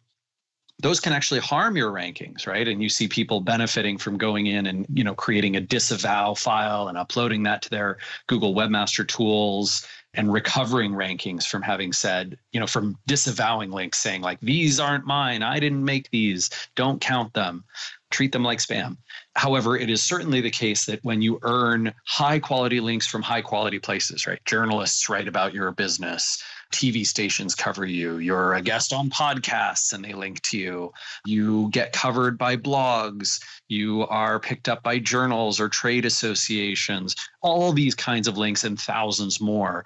Those 0.80 1.00
can 1.00 1.12
actually 1.12 1.40
harm 1.40 1.76
your 1.76 1.90
rankings 1.90 2.46
right? 2.46 2.68
And 2.68 2.80
you 2.80 2.88
see 2.88 3.08
people 3.08 3.40
benefiting 3.40 3.98
from 3.98 4.16
going 4.16 4.46
in 4.46 4.66
and 4.66 4.86
you 4.94 5.02
know 5.02 5.14
creating 5.14 5.56
a 5.56 5.60
disavow 5.60 6.34
file 6.34 6.86
and 6.86 6.96
uploading 6.96 7.42
that 7.42 7.60
to 7.62 7.70
their 7.70 7.98
google 8.28 8.54
webmaster 8.54 9.06
tools 9.06 9.84
and 10.14 10.32
recovering 10.32 10.92
rankings 10.92 11.44
from 11.44 11.62
having 11.62 11.92
said, 11.92 12.38
you 12.52 12.58
know, 12.58 12.66
from 12.66 12.98
disavowing 13.06 13.70
links 13.70 13.98
saying, 13.98 14.22
like, 14.22 14.40
these 14.40 14.80
aren't 14.80 15.06
mine, 15.06 15.42
I 15.42 15.60
didn't 15.60 15.84
make 15.84 16.10
these, 16.10 16.50
don't 16.74 17.00
count 17.00 17.34
them, 17.34 17.62
treat 18.10 18.32
them 18.32 18.42
like 18.42 18.58
spam. 18.58 18.96
However, 19.36 19.76
it 19.76 19.90
is 19.90 20.02
certainly 20.02 20.40
the 20.40 20.50
case 20.50 20.86
that 20.86 21.04
when 21.04 21.22
you 21.22 21.38
earn 21.42 21.92
high 22.06 22.38
quality 22.38 22.80
links 22.80 23.06
from 23.06 23.22
high 23.22 23.42
quality 23.42 23.78
places, 23.78 24.26
right? 24.26 24.42
Journalists 24.44 25.08
write 25.08 25.28
about 25.28 25.54
your 25.54 25.70
business, 25.72 26.42
TV 26.72 27.06
stations 27.06 27.54
cover 27.54 27.84
you, 27.84 28.18
you're 28.18 28.54
a 28.54 28.62
guest 28.62 28.92
on 28.92 29.10
podcasts 29.10 29.92
and 29.92 30.04
they 30.04 30.12
link 30.12 30.40
to 30.42 30.58
you, 30.58 30.92
you 31.26 31.68
get 31.70 31.92
covered 31.92 32.38
by 32.38 32.56
blogs, 32.56 33.42
you 33.68 34.06
are 34.08 34.40
picked 34.40 34.68
up 34.68 34.82
by 34.82 34.98
journals 34.98 35.60
or 35.60 35.68
trade 35.68 36.04
associations, 36.04 37.14
all 37.42 37.72
these 37.72 37.94
kinds 37.94 38.28
of 38.28 38.36
links 38.38 38.64
and 38.64 38.78
thousands 38.78 39.40
more 39.40 39.84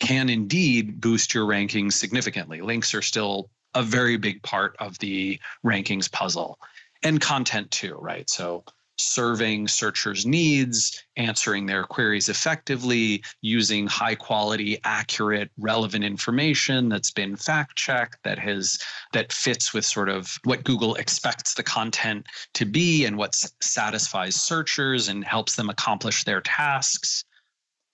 can 0.00 0.28
indeed 0.28 1.00
boost 1.00 1.32
your 1.32 1.46
rankings 1.46 1.92
significantly. 1.92 2.60
Links 2.60 2.92
are 2.92 3.02
still 3.02 3.48
a 3.74 3.82
very 3.82 4.16
big 4.16 4.42
part 4.42 4.76
of 4.80 4.98
the 4.98 5.38
rankings 5.64 6.10
puzzle 6.10 6.58
and 7.02 7.20
content 7.20 7.70
too, 7.70 7.96
right? 7.96 8.28
So 8.28 8.64
serving 8.96 9.68
searchers' 9.68 10.26
needs, 10.26 11.02
answering 11.16 11.66
their 11.66 11.84
queries 11.84 12.28
effectively, 12.28 13.22
using 13.40 13.86
high 13.86 14.14
quality, 14.14 14.78
accurate, 14.84 15.50
relevant 15.58 16.04
information 16.04 16.88
that's 16.88 17.10
been 17.10 17.36
fact 17.36 17.76
checked, 17.76 18.18
that 18.24 18.38
has 18.38 18.78
that 19.12 19.32
fits 19.32 19.74
with 19.74 19.84
sort 19.84 20.08
of 20.08 20.38
what 20.44 20.64
Google 20.64 20.94
expects 20.96 21.54
the 21.54 21.62
content 21.62 22.26
to 22.54 22.64
be 22.64 23.04
and 23.04 23.16
what 23.16 23.34
satisfies 23.60 24.40
searchers 24.40 25.08
and 25.08 25.24
helps 25.24 25.56
them 25.56 25.68
accomplish 25.70 26.24
their 26.24 26.40
tasks. 26.40 27.24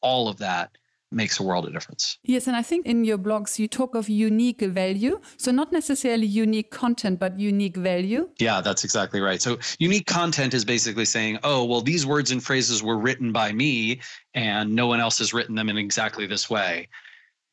All 0.01 0.29
of 0.29 0.39
that 0.39 0.71
makes 1.11 1.41
a 1.41 1.43
world 1.43 1.67
of 1.67 1.73
difference. 1.73 2.19
Yes, 2.23 2.47
and 2.47 2.57
I 2.57 2.63
think 2.63 2.87
in 2.87 3.05
your 3.05 3.19
blogs 3.19 3.59
you 3.59 3.69
talk 3.69 3.95
of 3.95 4.09
unique 4.09 4.61
value. 4.61 5.21
So 5.37 5.51
not 5.51 5.73
necessarily 5.73 6.27
unique 6.27 6.71
content, 6.71 7.19
but 7.19 7.39
unique 7.39 7.77
value. 7.77 8.29
Yeah, 8.39 8.61
that's 8.61 8.85
exactly 8.85 9.21
right. 9.21 9.41
So 9.41 9.59
unique 9.79 10.07
content 10.07 10.55
is 10.55 10.65
basically 10.65 11.05
saying, 11.05 11.39
oh, 11.45 11.65
well, 11.65 11.81
these 11.81 12.07
words 12.07 12.31
and 12.31 12.43
phrases 12.43 12.83
were 12.83 12.99
written 12.99 13.33
by 13.33 13.53
me 13.53 14.01
and 14.35 14.75
no 14.75 14.87
one 14.87 15.01
else 15.01 15.19
has 15.19 15.33
written 15.33 15.55
them 15.55 15.69
in 15.69 15.79
exactly 15.79 16.27
this 16.27 16.51
way. 16.51 16.89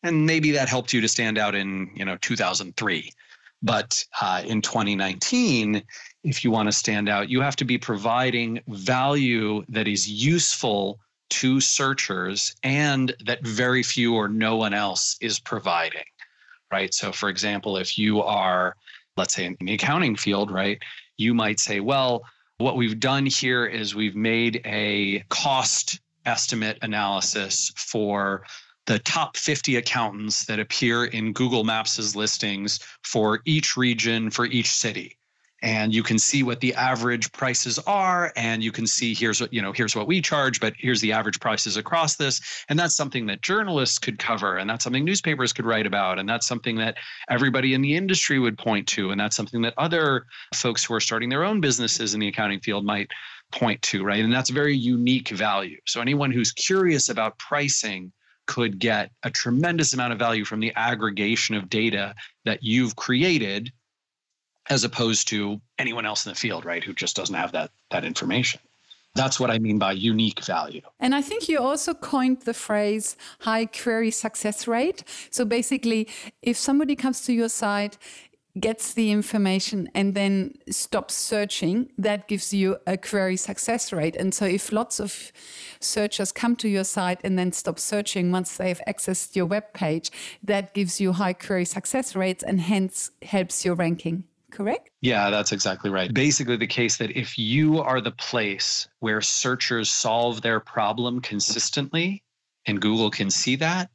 And 0.03 0.25
maybe 0.25 0.51
that 0.51 0.69
helped 0.69 0.93
you 0.93 1.01
to 1.01 1.07
stand 1.07 1.37
out 1.37 1.55
in, 1.55 1.89
you 1.95 2.05
know, 2.05 2.17
2003. 2.21 3.11
But 3.63 4.03
uh, 4.21 4.43
in 4.45 4.61
2019, 4.61 5.81
if 6.23 6.43
you 6.43 6.51
want 6.51 6.67
to 6.67 6.71
stand 6.71 7.09
out, 7.09 7.29
you 7.29 7.41
have 7.41 7.55
to 7.55 7.65
be 7.65 7.77
providing 7.77 8.61
value 8.67 9.63
that 9.69 9.87
is 9.87 10.07
useful 10.07 10.99
to 11.29 11.59
searchers 11.59 12.55
and 12.63 13.15
that 13.25 13.45
very 13.45 13.83
few 13.83 14.15
or 14.15 14.27
no 14.27 14.55
one 14.55 14.73
else 14.73 15.17
is 15.21 15.39
providing, 15.39 16.05
right? 16.71 16.93
So, 16.93 17.11
for 17.11 17.29
example, 17.29 17.77
if 17.77 17.97
you 17.97 18.21
are, 18.21 18.75
let's 19.17 19.33
say, 19.33 19.45
in 19.45 19.57
the 19.59 19.73
accounting 19.73 20.15
field, 20.15 20.51
right, 20.51 20.79
you 21.17 21.33
might 21.33 21.59
say, 21.59 21.79
well, 21.79 22.23
what 22.57 22.77
we've 22.77 22.99
done 22.99 23.25
here 23.25 23.65
is 23.65 23.95
we've 23.95 24.15
made 24.15 24.61
a 24.65 25.23
cost 25.29 25.99
estimate 26.25 26.77
analysis 26.81 27.71
for 27.75 28.43
the 28.85 28.99
top 28.99 29.35
50 29.35 29.77
accountants 29.77 30.45
that 30.45 30.59
appear 30.59 31.05
in 31.05 31.33
Google 31.33 31.63
Maps' 31.63 32.15
listings 32.15 32.79
for 33.03 33.41
each 33.45 33.75
region, 33.75 34.29
for 34.29 34.45
each 34.45 34.69
city. 34.69 35.17
And 35.61 35.95
you 35.95 36.03
can 36.03 36.19
see 36.19 36.43
what 36.43 36.59
the 36.59 36.73
average 36.75 37.31
prices 37.31 37.79
are, 37.87 38.31
and 38.35 38.63
you 38.63 38.71
can 38.71 38.85
see 38.85 39.15
here's 39.15 39.39
what 39.39 39.53
you 39.53 39.61
know, 39.61 39.71
here's 39.71 39.95
what 39.95 40.05
we 40.05 40.21
charge, 40.21 40.59
but 40.59 40.73
here's 40.77 41.01
the 41.01 41.13
average 41.13 41.39
prices 41.39 41.77
across 41.77 42.17
this. 42.17 42.41
And 42.69 42.77
that's 42.77 42.95
something 42.95 43.25
that 43.27 43.41
journalists 43.41 43.97
could 43.97 44.19
cover, 44.19 44.57
and 44.57 44.69
that's 44.69 44.83
something 44.83 45.05
newspapers 45.05 45.53
could 45.53 45.65
write 45.65 45.87
about, 45.87 46.19
and 46.19 46.27
that's 46.27 46.45
something 46.45 46.75
that 46.77 46.97
everybody 47.29 47.73
in 47.73 47.81
the 47.81 47.95
industry 47.95 48.37
would 48.37 48.57
point 48.57 48.87
to, 48.89 49.11
and 49.11 49.19
that's 49.19 49.35
something 49.35 49.61
that 49.61 49.73
other 49.77 50.25
folks 50.53 50.83
who 50.83 50.93
are 50.93 50.99
starting 50.99 51.29
their 51.29 51.43
own 51.43 51.61
businesses 51.61 52.13
in 52.13 52.19
the 52.19 52.27
accounting 52.27 52.59
field 52.59 52.85
might 52.85 53.09
point 53.51 53.81
to, 53.83 54.03
right? 54.03 54.23
And 54.23 54.33
that's 54.33 54.49
very 54.49 54.75
unique 54.75 55.29
value. 55.29 55.79
So 55.87 56.01
anyone 56.01 56.31
who's 56.31 56.51
curious 56.51 57.09
about 57.09 57.39
pricing 57.39 58.11
could 58.47 58.79
get 58.79 59.11
a 59.23 59.31
tremendous 59.31 59.93
amount 59.93 60.13
of 60.13 60.19
value 60.19 60.45
from 60.45 60.59
the 60.59 60.73
aggregation 60.75 61.55
of 61.55 61.69
data 61.69 62.13
that 62.43 62.59
you've 62.61 62.95
created 62.95 63.71
as 64.69 64.83
opposed 64.83 65.27
to 65.27 65.59
anyone 65.77 66.05
else 66.05 66.25
in 66.25 66.31
the 66.31 66.35
field 66.35 66.65
right 66.65 66.83
who 66.83 66.93
just 66.93 67.15
doesn't 67.15 67.35
have 67.35 67.51
that 67.51 67.71
that 67.91 68.03
information 68.03 68.59
that's 69.15 69.39
what 69.39 69.49
i 69.49 69.57
mean 69.59 69.77
by 69.77 69.91
unique 69.91 70.43
value 70.43 70.81
and 70.99 71.15
i 71.15 71.21
think 71.21 71.47
you 71.47 71.59
also 71.59 71.93
coined 71.93 72.41
the 72.41 72.53
phrase 72.53 73.15
high 73.41 73.65
query 73.65 74.11
success 74.11 74.67
rate 74.67 75.03
so 75.29 75.45
basically 75.45 76.07
if 76.41 76.57
somebody 76.57 76.95
comes 76.95 77.21
to 77.21 77.33
your 77.33 77.49
site 77.49 77.97
gets 78.59 78.93
the 78.93 79.11
information 79.11 79.89
and 79.93 80.13
then 80.13 80.53
stops 80.69 81.13
searching, 81.13 81.89
that 81.97 82.27
gives 82.27 82.53
you 82.53 82.77
a 82.87 82.97
query 82.97 83.35
success 83.35 83.91
rate. 83.91 84.15
And 84.15 84.33
so 84.33 84.45
if 84.45 84.71
lots 84.71 84.99
of 84.99 85.31
searchers 85.79 86.31
come 86.31 86.55
to 86.57 86.69
your 86.69 86.85
site 86.85 87.19
and 87.23 87.37
then 87.37 87.51
stop 87.51 87.79
searching 87.79 88.31
once 88.31 88.55
they've 88.55 88.81
accessed 88.87 89.35
your 89.35 89.45
web 89.45 89.73
page, 89.73 90.09
that 90.41 90.73
gives 90.73 91.01
you 91.01 91.13
high 91.13 91.33
query 91.33 91.65
success 91.65 92.15
rates 92.15 92.43
and 92.43 92.61
hence 92.61 93.11
helps 93.21 93.65
your 93.65 93.75
ranking. 93.75 94.23
Correct? 94.55 94.89
Yeah, 95.01 95.29
that's 95.29 95.51
exactly 95.51 95.89
right. 95.89 96.13
Basically, 96.13 96.55
the 96.55 96.65
case 96.65 96.95
that 96.97 97.11
if 97.11 97.37
you 97.37 97.79
are 97.79 97.99
the 97.99 98.11
place 98.11 98.87
where 98.99 99.19
searchers 99.21 99.89
solve 99.89 100.41
their 100.41 100.61
problem 100.61 101.19
consistently, 101.19 102.23
and 102.65 102.81
Google 102.81 103.11
can 103.11 103.29
see 103.29 103.57
that, 103.57 103.89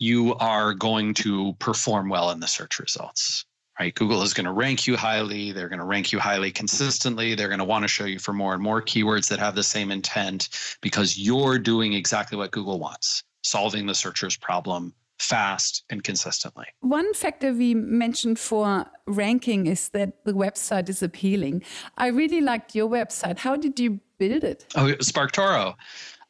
you 0.00 0.34
are 0.36 0.74
going 0.74 1.14
to 1.14 1.54
perform 1.60 2.08
well 2.08 2.30
in 2.30 2.40
the 2.40 2.48
search 2.48 2.80
results 2.80 3.44
right? 3.78 3.94
Google 3.94 4.20
is 4.20 4.34
going 4.34 4.44
to 4.44 4.52
rank 4.52 4.86
you 4.86 4.94
highly. 4.94 5.52
They're 5.52 5.70
going 5.70 5.78
to 5.78 5.86
rank 5.86 6.12
you 6.12 6.18
highly 6.18 6.50
consistently. 6.50 7.34
They're 7.34 7.48
going 7.48 7.60
to 7.60 7.64
want 7.64 7.82
to 7.82 7.88
show 7.88 8.04
you 8.04 8.18
for 8.18 8.34
more 8.34 8.52
and 8.52 8.62
more 8.62 8.82
keywords 8.82 9.28
that 9.28 9.38
have 9.38 9.54
the 9.54 9.62
same 9.62 9.90
intent 9.90 10.50
because 10.82 11.18
you're 11.18 11.58
doing 11.58 11.94
exactly 11.94 12.36
what 12.36 12.50
Google 12.50 12.78
wants, 12.78 13.24
solving 13.42 13.86
the 13.86 13.94
searcher's 13.94 14.36
problem 14.36 14.92
fast 15.20 15.84
and 15.90 16.02
consistently. 16.02 16.66
One 16.80 17.12
factor 17.14 17.52
we 17.52 17.74
mentioned 17.74 18.38
for 18.38 18.86
ranking 19.06 19.66
is 19.66 19.90
that 19.90 20.24
the 20.24 20.32
website 20.32 20.88
is 20.88 21.02
appealing. 21.02 21.62
I 21.98 22.06
really 22.08 22.40
liked 22.40 22.74
your 22.74 22.88
website. 22.88 23.38
How 23.38 23.56
did 23.56 23.78
you 23.78 24.00
build 24.18 24.44
it? 24.44 24.66
Oh, 24.74 24.94
SparkToro. 25.00 25.74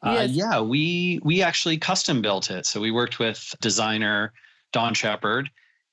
Uh, 0.03 0.27
yeah, 0.29 0.59
we 0.59 1.19
we 1.23 1.41
actually 1.41 1.77
custom 1.77 2.21
built 2.21 2.49
it. 2.49 2.65
So 2.65 2.81
we 2.81 2.91
worked 2.91 3.19
with 3.19 3.53
designer 3.61 4.33
Dawn 4.73 4.93
Shepard, 4.93 5.49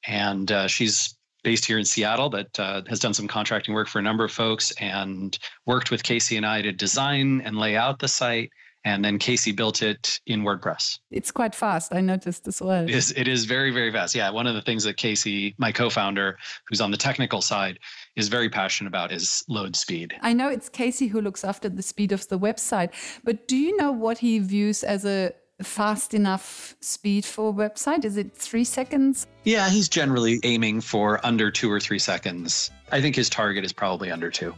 and 0.06 0.50
uh, 0.50 0.66
she's 0.66 1.14
based 1.44 1.64
here 1.64 1.78
in 1.78 1.84
Seattle 1.84 2.28
but 2.28 2.58
uh, 2.58 2.82
has 2.88 2.98
done 2.98 3.14
some 3.14 3.28
contracting 3.28 3.74
work 3.74 3.86
for 3.86 4.00
a 4.00 4.02
number 4.02 4.24
of 4.24 4.32
folks 4.32 4.72
and 4.80 5.38
worked 5.66 5.90
with 5.90 6.02
Casey 6.02 6.36
and 6.36 6.44
I 6.44 6.62
to 6.62 6.72
design 6.72 7.42
and 7.44 7.56
lay 7.56 7.76
out 7.76 8.00
the 8.00 8.08
site. 8.08 8.50
And 8.84 9.04
then 9.04 9.18
Casey 9.18 9.52
built 9.52 9.82
it 9.82 10.20
in 10.26 10.42
WordPress. 10.42 10.98
It's 11.10 11.30
quite 11.30 11.54
fast. 11.54 11.92
I 11.92 12.00
noticed 12.00 12.46
as 12.46 12.62
well. 12.62 12.84
It 12.84 12.90
is, 12.90 13.12
it 13.16 13.28
is 13.28 13.44
very, 13.44 13.70
very 13.70 13.92
fast. 13.92 14.14
Yeah. 14.14 14.30
One 14.30 14.46
of 14.46 14.54
the 14.54 14.62
things 14.62 14.84
that 14.84 14.96
Casey, 14.96 15.54
my 15.58 15.72
co 15.72 15.90
founder, 15.90 16.38
who's 16.68 16.80
on 16.80 16.90
the 16.90 16.96
technical 16.96 17.42
side, 17.42 17.78
is 18.16 18.28
very 18.28 18.48
passionate 18.48 18.88
about 18.88 19.12
is 19.12 19.44
load 19.48 19.76
speed. 19.76 20.14
I 20.22 20.32
know 20.32 20.48
it's 20.48 20.68
Casey 20.68 21.08
who 21.08 21.20
looks 21.20 21.44
after 21.44 21.68
the 21.68 21.82
speed 21.82 22.12
of 22.12 22.26
the 22.28 22.38
website, 22.38 22.90
but 23.24 23.48
do 23.48 23.56
you 23.56 23.76
know 23.76 23.92
what 23.92 24.18
he 24.18 24.38
views 24.38 24.84
as 24.84 25.04
a 25.04 25.32
fast 25.62 26.14
enough 26.14 26.76
speed 26.80 27.24
for 27.24 27.50
a 27.50 27.52
website? 27.52 28.04
Is 28.04 28.16
it 28.16 28.34
three 28.36 28.64
seconds? 28.64 29.26
Yeah, 29.44 29.68
he's 29.68 29.88
generally 29.88 30.40
aiming 30.44 30.80
for 30.80 31.24
under 31.26 31.50
two 31.50 31.70
or 31.70 31.80
three 31.80 31.98
seconds. 31.98 32.70
I 32.92 33.00
think 33.00 33.16
his 33.16 33.28
target 33.28 33.64
is 33.64 33.72
probably 33.72 34.10
under 34.10 34.30
two. 34.30 34.54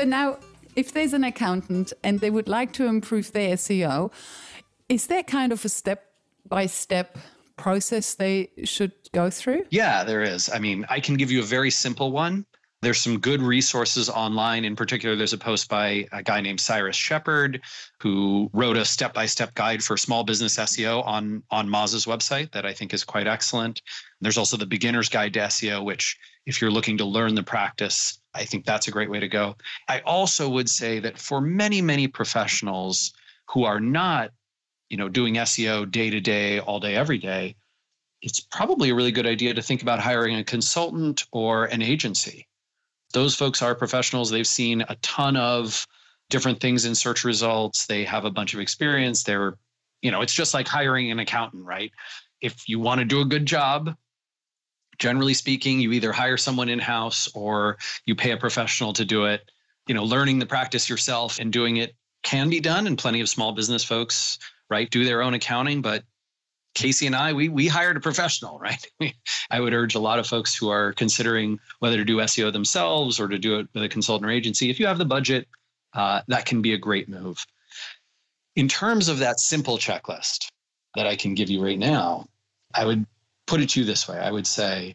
So 0.00 0.06
now, 0.06 0.38
if 0.76 0.94
there's 0.94 1.12
an 1.12 1.24
accountant 1.24 1.92
and 2.02 2.20
they 2.20 2.30
would 2.30 2.48
like 2.48 2.72
to 2.72 2.86
improve 2.86 3.32
their 3.32 3.54
SEO, 3.54 4.10
is 4.88 5.08
there 5.08 5.22
kind 5.22 5.52
of 5.52 5.62
a 5.62 5.68
step 5.68 6.06
by 6.48 6.64
step 6.64 7.18
process 7.58 8.14
they 8.14 8.48
should 8.64 8.92
go 9.12 9.28
through? 9.28 9.66
Yeah, 9.68 10.02
there 10.04 10.22
is. 10.22 10.48
I 10.48 10.58
mean, 10.58 10.86
I 10.88 11.00
can 11.00 11.18
give 11.18 11.30
you 11.30 11.40
a 11.40 11.44
very 11.44 11.70
simple 11.70 12.12
one. 12.12 12.46
There's 12.80 12.98
some 12.98 13.18
good 13.18 13.42
resources 13.42 14.08
online. 14.08 14.64
In 14.64 14.74
particular, 14.74 15.16
there's 15.16 15.34
a 15.34 15.38
post 15.38 15.68
by 15.68 16.06
a 16.12 16.22
guy 16.22 16.40
named 16.40 16.60
Cyrus 16.60 16.96
Shepard 16.96 17.60
who 18.00 18.48
wrote 18.54 18.78
a 18.78 18.86
step-by-step 18.86 19.54
guide 19.54 19.82
for 19.82 19.98
small 19.98 20.24
business 20.24 20.56
SEO 20.56 21.06
on 21.06 21.42
on 21.50 21.68
Moz's 21.68 22.06
website 22.06 22.52
that 22.52 22.64
I 22.64 22.72
think 22.72 22.94
is 22.94 23.04
quite 23.04 23.26
excellent. 23.26 23.82
There's 24.22 24.38
also 24.38 24.56
the 24.56 24.64
beginner's 24.64 25.10
guide 25.10 25.34
to 25.34 25.40
SEO, 25.40 25.84
which 25.84 26.16
if 26.46 26.62
you're 26.62 26.70
looking 26.70 26.96
to 26.96 27.04
learn 27.04 27.34
the 27.34 27.42
practice, 27.42 28.19
I 28.34 28.44
think 28.44 28.64
that's 28.64 28.88
a 28.88 28.90
great 28.90 29.10
way 29.10 29.20
to 29.20 29.28
go. 29.28 29.56
I 29.88 30.00
also 30.00 30.48
would 30.48 30.68
say 30.68 31.00
that 31.00 31.18
for 31.18 31.40
many, 31.40 31.82
many 31.82 32.06
professionals 32.06 33.12
who 33.48 33.64
are 33.64 33.80
not, 33.80 34.30
you 34.88 34.96
know, 34.96 35.08
doing 35.08 35.34
SEO 35.34 35.90
day 35.90 36.10
to 36.10 36.20
day, 36.20 36.60
all 36.60 36.80
day, 36.80 36.94
every 36.94 37.18
day, 37.18 37.56
it's 38.22 38.40
probably 38.40 38.90
a 38.90 38.94
really 38.94 39.12
good 39.12 39.26
idea 39.26 39.54
to 39.54 39.62
think 39.62 39.82
about 39.82 39.98
hiring 39.98 40.36
a 40.36 40.44
consultant 40.44 41.24
or 41.32 41.64
an 41.66 41.82
agency 41.82 42.46
those 43.12 43.34
folks 43.34 43.62
are 43.62 43.74
professionals. 43.74 44.30
They've 44.30 44.46
seen 44.46 44.82
a 44.88 44.96
ton 44.96 45.36
of 45.36 45.86
different 46.28 46.60
things 46.60 46.84
in 46.84 46.94
search 46.94 47.24
results. 47.24 47.86
They 47.86 48.04
have 48.04 48.24
a 48.24 48.30
bunch 48.30 48.54
of 48.54 48.60
experience. 48.60 49.24
They're, 49.24 49.54
you 50.02 50.10
know, 50.10 50.20
it's 50.20 50.32
just 50.32 50.54
like 50.54 50.68
hiring 50.68 51.10
an 51.10 51.18
accountant, 51.18 51.64
right? 51.64 51.90
If 52.40 52.68
you 52.68 52.78
want 52.78 53.00
to 53.00 53.04
do 53.04 53.20
a 53.20 53.24
good 53.24 53.46
job, 53.46 53.94
generally 55.00 55.34
speaking, 55.34 55.80
you 55.80 55.90
either 55.92 56.12
hire 56.12 56.36
someone 56.36 56.68
in 56.68 56.78
house 56.78 57.28
or 57.34 57.78
you 58.06 58.14
pay 58.14 58.30
a 58.30 58.36
professional 58.36 58.92
to 58.92 59.04
do 59.04 59.24
it. 59.24 59.50
You 59.88 59.94
know, 59.94 60.04
learning 60.04 60.38
the 60.38 60.46
practice 60.46 60.88
yourself 60.88 61.38
and 61.40 61.52
doing 61.52 61.78
it 61.78 61.96
can 62.22 62.48
be 62.48 62.60
done, 62.60 62.86
and 62.86 62.96
plenty 62.96 63.20
of 63.20 63.28
small 63.28 63.52
business 63.52 63.82
folks, 63.82 64.38
right, 64.68 64.88
do 64.90 65.04
their 65.04 65.22
own 65.22 65.34
accounting, 65.34 65.82
but 65.82 66.04
Casey 66.74 67.06
and 67.06 67.16
I, 67.16 67.32
we 67.32 67.48
we 67.48 67.66
hired 67.66 67.96
a 67.96 68.00
professional, 68.00 68.58
right? 68.60 68.86
I 69.50 69.60
would 69.60 69.72
urge 69.72 69.94
a 69.94 69.98
lot 69.98 70.18
of 70.18 70.26
folks 70.26 70.54
who 70.54 70.68
are 70.68 70.92
considering 70.92 71.58
whether 71.80 71.96
to 71.96 72.04
do 72.04 72.18
SEO 72.18 72.52
themselves 72.52 73.18
or 73.18 73.26
to 73.26 73.38
do 73.38 73.58
it 73.58 73.68
with 73.74 73.82
a 73.82 73.88
consultant 73.88 74.30
or 74.30 74.32
agency. 74.32 74.70
If 74.70 74.78
you 74.78 74.86
have 74.86 74.98
the 74.98 75.04
budget, 75.04 75.48
uh, 75.94 76.20
that 76.28 76.46
can 76.46 76.62
be 76.62 76.74
a 76.74 76.78
great 76.78 77.08
move. 77.08 77.44
In 78.54 78.68
terms 78.68 79.08
of 79.08 79.18
that 79.18 79.40
simple 79.40 79.78
checklist 79.78 80.50
that 80.94 81.06
I 81.06 81.16
can 81.16 81.34
give 81.34 81.50
you 81.50 81.64
right 81.64 81.78
now, 81.78 82.26
I 82.74 82.84
would 82.84 83.06
put 83.50 83.60
it 83.60 83.70
to 83.70 83.80
you 83.80 83.86
this 83.86 84.06
way. 84.06 84.16
I 84.16 84.30
would 84.30 84.46
say 84.46 84.94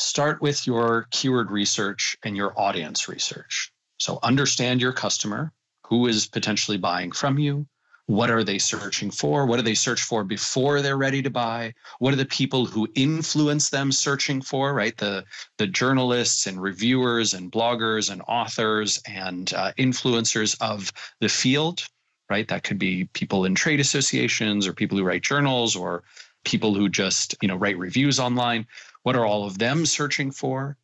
start 0.00 0.42
with 0.42 0.66
your 0.66 1.06
keyword 1.12 1.52
research 1.52 2.16
and 2.24 2.36
your 2.36 2.52
audience 2.60 3.08
research. 3.08 3.70
So 3.98 4.18
understand 4.24 4.80
your 4.80 4.92
customer, 4.92 5.52
who 5.86 6.08
is 6.08 6.26
potentially 6.26 6.78
buying 6.78 7.12
from 7.12 7.38
you, 7.38 7.64
what 8.06 8.28
are 8.28 8.42
they 8.42 8.58
searching 8.58 9.12
for? 9.12 9.46
What 9.46 9.56
do 9.56 9.62
they 9.62 9.74
search 9.74 10.02
for 10.02 10.24
before 10.24 10.82
they're 10.82 10.96
ready 10.96 11.22
to 11.22 11.30
buy? 11.30 11.74
What 12.00 12.12
are 12.12 12.16
the 12.16 12.26
people 12.26 12.66
who 12.66 12.88
influence 12.96 13.70
them 13.70 13.92
searching 13.92 14.42
for, 14.42 14.74
right? 14.74 14.96
The, 14.96 15.24
the 15.58 15.68
journalists 15.68 16.48
and 16.48 16.60
reviewers 16.60 17.34
and 17.34 17.52
bloggers 17.52 18.10
and 18.10 18.20
authors 18.26 19.00
and 19.06 19.52
uh, 19.54 19.72
influencers 19.78 20.56
of 20.60 20.92
the 21.20 21.28
field, 21.28 21.86
right? 22.28 22.48
That 22.48 22.64
could 22.64 22.80
be 22.80 23.04
people 23.12 23.44
in 23.44 23.54
trade 23.54 23.78
associations 23.78 24.66
or 24.66 24.72
people 24.72 24.98
who 24.98 25.04
write 25.04 25.22
journals 25.22 25.76
or 25.76 26.02
people 26.46 26.74
who 26.74 26.88
just, 26.88 27.34
you 27.42 27.48
know, 27.48 27.56
write 27.56 27.76
reviews 27.76 28.18
online. 28.18 28.66
What 29.02 29.16
are 29.16 29.26
all 29.26 29.44
of 29.44 29.58
them 29.58 29.84
searching 29.84 30.30
for? 30.30 30.78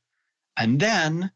And 0.59 0.79
then 0.79 1.31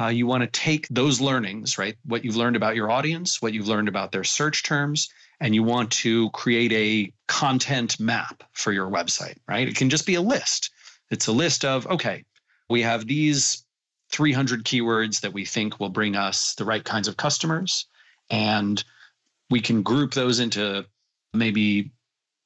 uh, 0.00 0.06
you 0.06 0.26
want 0.26 0.42
to 0.42 0.60
take 0.60 0.88
those 0.88 1.20
learnings, 1.20 1.76
right? 1.76 1.96
What 2.04 2.24
you've 2.24 2.36
learned 2.36 2.56
about 2.56 2.76
your 2.76 2.90
audience, 2.90 3.42
what 3.42 3.52
you've 3.52 3.68
learned 3.68 3.88
about 3.88 4.12
their 4.12 4.24
search 4.24 4.62
terms, 4.62 5.10
and 5.40 5.54
you 5.54 5.62
want 5.62 5.90
to 5.90 6.30
create 6.30 6.72
a 6.72 7.12
content 7.26 8.00
map 8.00 8.44
for 8.52 8.72
your 8.72 8.88
website, 8.88 9.36
right? 9.46 9.68
It 9.68 9.76
can 9.76 9.90
just 9.90 10.06
be 10.06 10.14
a 10.14 10.22
list. 10.22 10.70
It's 11.10 11.26
a 11.26 11.32
list 11.32 11.64
of, 11.64 11.86
okay, 11.88 12.24
we 12.70 12.80
have 12.82 13.06
these 13.06 13.66
300 14.12 14.64
keywords 14.64 15.20
that 15.20 15.32
we 15.32 15.44
think 15.44 15.80
will 15.80 15.90
bring 15.90 16.16
us 16.16 16.54
the 16.54 16.64
right 16.64 16.84
kinds 16.84 17.08
of 17.08 17.16
customers. 17.16 17.86
And 18.30 18.82
we 19.50 19.60
can 19.60 19.82
group 19.82 20.14
those 20.14 20.38
into 20.38 20.86
maybe 21.34 21.90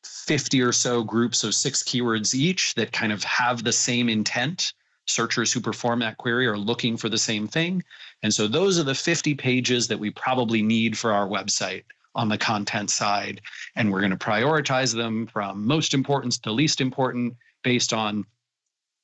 50 0.07 0.61
or 0.63 0.73
so 0.73 1.03
groups 1.03 1.45
of 1.45 1.55
six 1.55 1.83
keywords 1.83 2.35
each 2.35 2.75
that 2.75 2.93
kind 2.93 3.13
of 3.13 3.23
have 3.25 3.63
the 3.63 3.73
same 3.73 4.09
intent. 4.09 4.73
Searchers 5.07 5.53
who 5.53 5.61
perform 5.61 6.01
that 6.01 6.19
query 6.19 6.47
are 6.47 6.59
looking 6.59 6.97
for 6.97 7.09
the 7.09 7.19
same 7.19 7.47
thing. 7.47 7.83
And 8.23 8.35
so 8.35 8.49
those 8.49 8.79
are 8.79 8.83
the 8.83 8.95
50 8.95 9.35
pages 9.35 9.87
that 9.89 9.99
we 9.99 10.11
probably 10.11 10.63
need 10.63 10.99
for 10.99 11.13
our 11.13 11.29
website 11.29 11.85
on 12.17 12.29
the 12.29 12.39
content 12.39 12.91
side. 12.91 13.41
And 13.77 13.93
we're 13.93 14.01
going 14.01 14.11
to 14.11 14.17
prioritize 14.17 14.95
them 14.95 15.29
from 15.29 15.65
most 15.65 15.95
important 15.95 16.43
to 16.43 16.51
least 16.51 16.81
important 16.81 17.37
based 17.63 17.93
on 17.93 18.25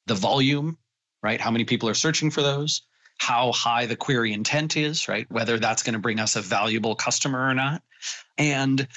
the 0.06 0.14
volume, 0.14 0.76
right? 1.22 1.40
How 1.40 1.50
many 1.50 1.64
people 1.64 1.88
are 1.88 1.94
searching 1.94 2.30
for 2.30 2.42
those? 2.42 2.82
How 3.18 3.52
high 3.52 3.86
the 3.86 3.94
query 3.94 4.32
intent 4.32 4.76
is, 4.76 5.06
right? 5.06 5.30
Whether 5.30 5.58
that's 5.58 5.84
going 5.84 5.92
to 5.92 6.00
bring 6.00 6.18
us 6.18 6.34
a 6.34 6.40
valuable 6.40 6.96
customer 6.96 7.48
or 7.48 7.54
not. 7.54 7.82
And 8.38 8.88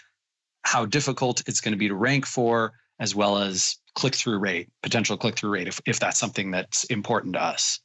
how 0.65 0.85
difficult 0.85 1.43
it's 1.47 1.61
going 1.61 1.73
to 1.73 1.77
be 1.77 1.87
to 1.87 1.95
rank 1.95 2.25
for, 2.25 2.73
as 2.99 3.15
well 3.15 3.37
as 3.37 3.77
click 3.93 4.15
through 4.15 4.39
rate, 4.39 4.69
potential 4.83 5.15
click 5.15 5.37
through 5.37 5.51
rate, 5.51 5.67
if, 5.67 5.79
if 5.85 5.99
that's 5.99 6.19
something 6.19 6.51
that's 6.51 6.83
important 6.85 7.33
to 7.33 7.41
us. 7.41 7.79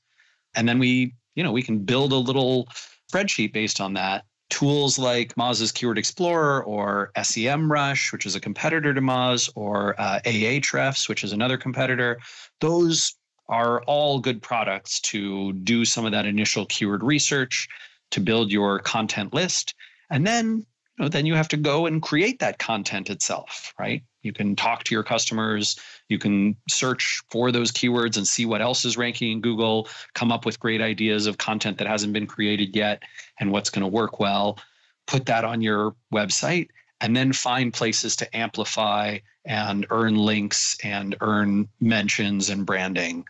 And 0.54 0.68
then 0.68 0.78
we, 0.78 1.14
you 1.34 1.44
know, 1.44 1.52
we 1.52 1.62
can 1.62 1.78
build 1.78 2.12
a 2.12 2.16
little 2.16 2.68
spreadsheet 3.12 3.52
based 3.52 3.80
on 3.80 3.94
that 3.94 4.24
tools 4.50 4.98
like 4.98 5.34
Moz's 5.36 5.72
Keyword 5.72 5.96
Explorer 5.96 6.64
or 6.64 7.12
SEM 7.22 7.70
Rush, 7.70 8.12
which 8.12 8.26
is 8.26 8.34
a 8.34 8.40
competitor 8.40 8.92
to 8.92 9.00
Moz, 9.00 9.48
or 9.54 9.94
uh, 9.98 10.20
Ahrefs, 10.24 11.08
which 11.08 11.24
is 11.24 11.32
another 11.32 11.56
competitor, 11.56 12.18
those 12.60 13.14
are 13.48 13.82
all 13.84 14.20
good 14.20 14.42
products 14.42 15.00
to 15.00 15.52
do 15.52 15.84
some 15.84 16.04
of 16.04 16.12
that 16.12 16.26
initial 16.26 16.66
keyword 16.66 17.02
research, 17.02 17.68
to 18.10 18.20
build 18.20 18.52
your 18.52 18.78
content 18.80 19.32
list. 19.32 19.74
And 20.10 20.26
then 20.26 20.66
know, 21.00 21.08
then 21.08 21.26
you 21.26 21.34
have 21.34 21.48
to 21.48 21.56
go 21.56 21.86
and 21.86 22.02
create 22.02 22.38
that 22.40 22.58
content 22.58 23.10
itself, 23.10 23.72
right? 23.78 24.02
You 24.22 24.32
can 24.32 24.54
talk 24.54 24.84
to 24.84 24.94
your 24.94 25.02
customers, 25.02 25.78
you 26.08 26.18
can 26.18 26.56
search 26.68 27.22
for 27.30 27.50
those 27.50 27.72
keywords 27.72 28.16
and 28.16 28.26
see 28.26 28.44
what 28.46 28.60
else 28.60 28.84
is 28.84 28.96
ranking 28.96 29.32
in 29.32 29.40
Google, 29.40 29.88
come 30.14 30.30
up 30.30 30.44
with 30.44 30.60
great 30.60 30.82
ideas 30.82 31.26
of 31.26 31.38
content 31.38 31.78
that 31.78 31.86
hasn't 31.86 32.12
been 32.12 32.26
created 32.26 32.76
yet 32.76 33.02
and 33.38 33.50
what's 33.50 33.70
going 33.70 33.82
to 33.82 33.88
work 33.88 34.20
well, 34.20 34.58
put 35.06 35.26
that 35.26 35.44
on 35.44 35.62
your 35.62 35.94
website, 36.12 36.68
and 37.00 37.16
then 37.16 37.32
find 37.32 37.72
places 37.72 38.14
to 38.16 38.36
amplify 38.36 39.18
and 39.46 39.86
earn 39.90 40.16
links 40.16 40.76
and 40.84 41.16
earn 41.20 41.68
mentions 41.80 42.50
and 42.50 42.66
branding 42.66 43.24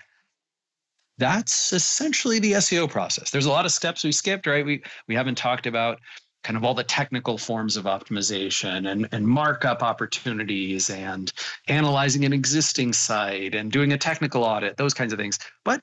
that's 1.19 1.75
essentially 1.75 2.39
the 2.39 2.53
SEO 2.53 2.91
process. 2.91 3.31
There's 3.31 3.45
a 3.45 3.51
lot 3.51 3.67
of 3.67 3.73
steps 3.73 4.03
we 4.03 4.11
skipped, 4.11 4.47
right? 4.47 4.65
We 4.65 4.83
we 5.07 5.15
haven't 5.15 5.37
talked 5.37 5.67
about 5.67 6.01
kind 6.43 6.57
of 6.57 6.65
all 6.65 6.75
the 6.75 6.85
technical 6.85 7.37
forms 7.37 7.77
of 7.77 7.85
optimization 7.85 8.91
and, 8.91 9.09
and 9.13 9.27
markup 9.27 9.83
opportunities 9.83 10.89
and 10.91 11.33
analyzing 11.69 12.25
an 12.25 12.33
existing 12.33 12.93
site 12.93 13.55
and 13.55 13.71
doing 13.71 13.93
a 13.93 13.99
technical 13.99 14.45
audit, 14.45 14.77
those 14.77 14.95
kinds 14.95 15.13
of 15.13 15.19
things. 15.19 15.39
But 15.65 15.81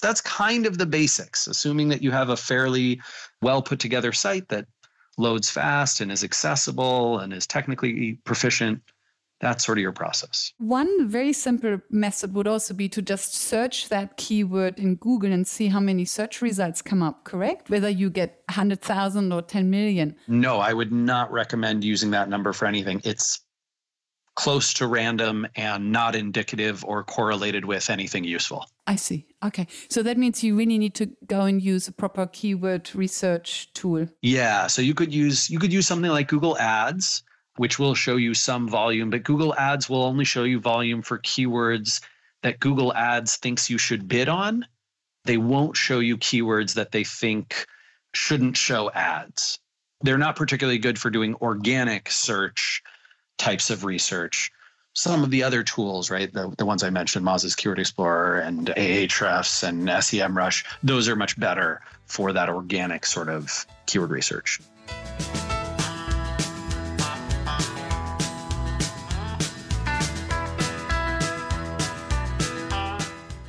that's 0.00 0.20
kind 0.20 0.66
of 0.66 0.78
the 0.78 0.86
basics, 0.86 1.46
assuming 1.46 1.88
that 1.90 2.02
you 2.02 2.10
have 2.10 2.30
a 2.30 2.36
fairly 2.36 3.00
well 3.40 3.62
put 3.62 3.78
together 3.78 4.12
site 4.12 4.48
that 4.48 4.66
loads 5.18 5.48
fast 5.50 6.00
and 6.00 6.10
is 6.10 6.24
accessible 6.24 7.20
and 7.20 7.32
is 7.32 7.46
technically 7.46 8.18
proficient 8.24 8.82
that's 9.42 9.66
sort 9.66 9.76
of 9.76 9.82
your 9.82 9.92
process. 9.92 10.52
One 10.58 11.08
very 11.08 11.32
simple 11.32 11.80
method 11.90 12.32
would 12.32 12.46
also 12.46 12.72
be 12.72 12.88
to 12.90 13.02
just 13.02 13.34
search 13.34 13.88
that 13.88 14.16
keyword 14.16 14.78
in 14.78 14.94
Google 14.94 15.32
and 15.32 15.46
see 15.46 15.66
how 15.66 15.80
many 15.80 16.04
search 16.04 16.40
results 16.40 16.80
come 16.80 17.02
up, 17.02 17.24
correct? 17.24 17.68
Whether 17.68 17.90
you 17.90 18.08
get 18.08 18.42
100,000 18.48 19.32
or 19.32 19.42
10 19.42 19.68
million. 19.68 20.14
No, 20.28 20.58
I 20.58 20.72
would 20.72 20.92
not 20.92 21.32
recommend 21.32 21.82
using 21.82 22.12
that 22.12 22.28
number 22.28 22.52
for 22.52 22.66
anything. 22.66 23.02
It's 23.04 23.40
close 24.36 24.72
to 24.74 24.86
random 24.86 25.46
and 25.56 25.90
not 25.92 26.14
indicative 26.14 26.84
or 26.84 27.02
correlated 27.02 27.64
with 27.64 27.90
anything 27.90 28.24
useful. 28.24 28.64
I 28.86 28.96
see. 28.96 29.26
Okay. 29.44 29.66
So 29.90 30.02
that 30.04 30.16
means 30.16 30.42
you 30.42 30.56
really 30.56 30.78
need 30.78 30.94
to 30.94 31.10
go 31.26 31.42
and 31.42 31.60
use 31.60 31.88
a 31.88 31.92
proper 31.92 32.26
keyword 32.26 32.94
research 32.94 33.72
tool. 33.74 34.06
Yeah, 34.22 34.68
so 34.68 34.80
you 34.80 34.94
could 34.94 35.12
use 35.12 35.50
you 35.50 35.58
could 35.58 35.72
use 35.72 35.86
something 35.86 36.10
like 36.10 36.28
Google 36.28 36.56
Ads 36.58 37.24
which 37.56 37.78
will 37.78 37.94
show 37.94 38.16
you 38.16 38.34
some 38.34 38.68
volume, 38.68 39.10
but 39.10 39.22
Google 39.22 39.54
Ads 39.54 39.88
will 39.88 40.04
only 40.04 40.24
show 40.24 40.44
you 40.44 40.60
volume 40.60 41.02
for 41.02 41.18
keywords 41.18 42.00
that 42.42 42.60
Google 42.60 42.94
Ads 42.94 43.36
thinks 43.36 43.70
you 43.70 43.78
should 43.78 44.08
bid 44.08 44.28
on. 44.28 44.66
They 45.24 45.36
won't 45.36 45.76
show 45.76 46.00
you 46.00 46.16
keywords 46.16 46.74
that 46.74 46.92
they 46.92 47.04
think 47.04 47.66
shouldn't 48.14 48.56
show 48.56 48.90
ads. 48.90 49.58
They're 50.02 50.18
not 50.18 50.36
particularly 50.36 50.78
good 50.78 50.98
for 50.98 51.10
doing 51.10 51.34
organic 51.36 52.10
search 52.10 52.82
types 53.38 53.70
of 53.70 53.84
research. 53.84 54.50
Some 54.94 55.22
of 55.22 55.30
the 55.30 55.42
other 55.42 55.62
tools, 55.62 56.10
right, 56.10 56.30
the, 56.30 56.52
the 56.58 56.66
ones 56.66 56.82
I 56.82 56.90
mentioned, 56.90 57.24
Moz's 57.24 57.54
Keyword 57.54 57.78
Explorer 57.78 58.40
and 58.40 58.66
Ahrefs 58.76 59.66
and 59.66 59.88
SEMrush, 59.88 60.64
those 60.82 61.08
are 61.08 61.16
much 61.16 61.38
better 61.40 61.80
for 62.04 62.32
that 62.32 62.50
organic 62.50 63.06
sort 63.06 63.30
of 63.30 63.66
keyword 63.86 64.10
research. 64.10 64.60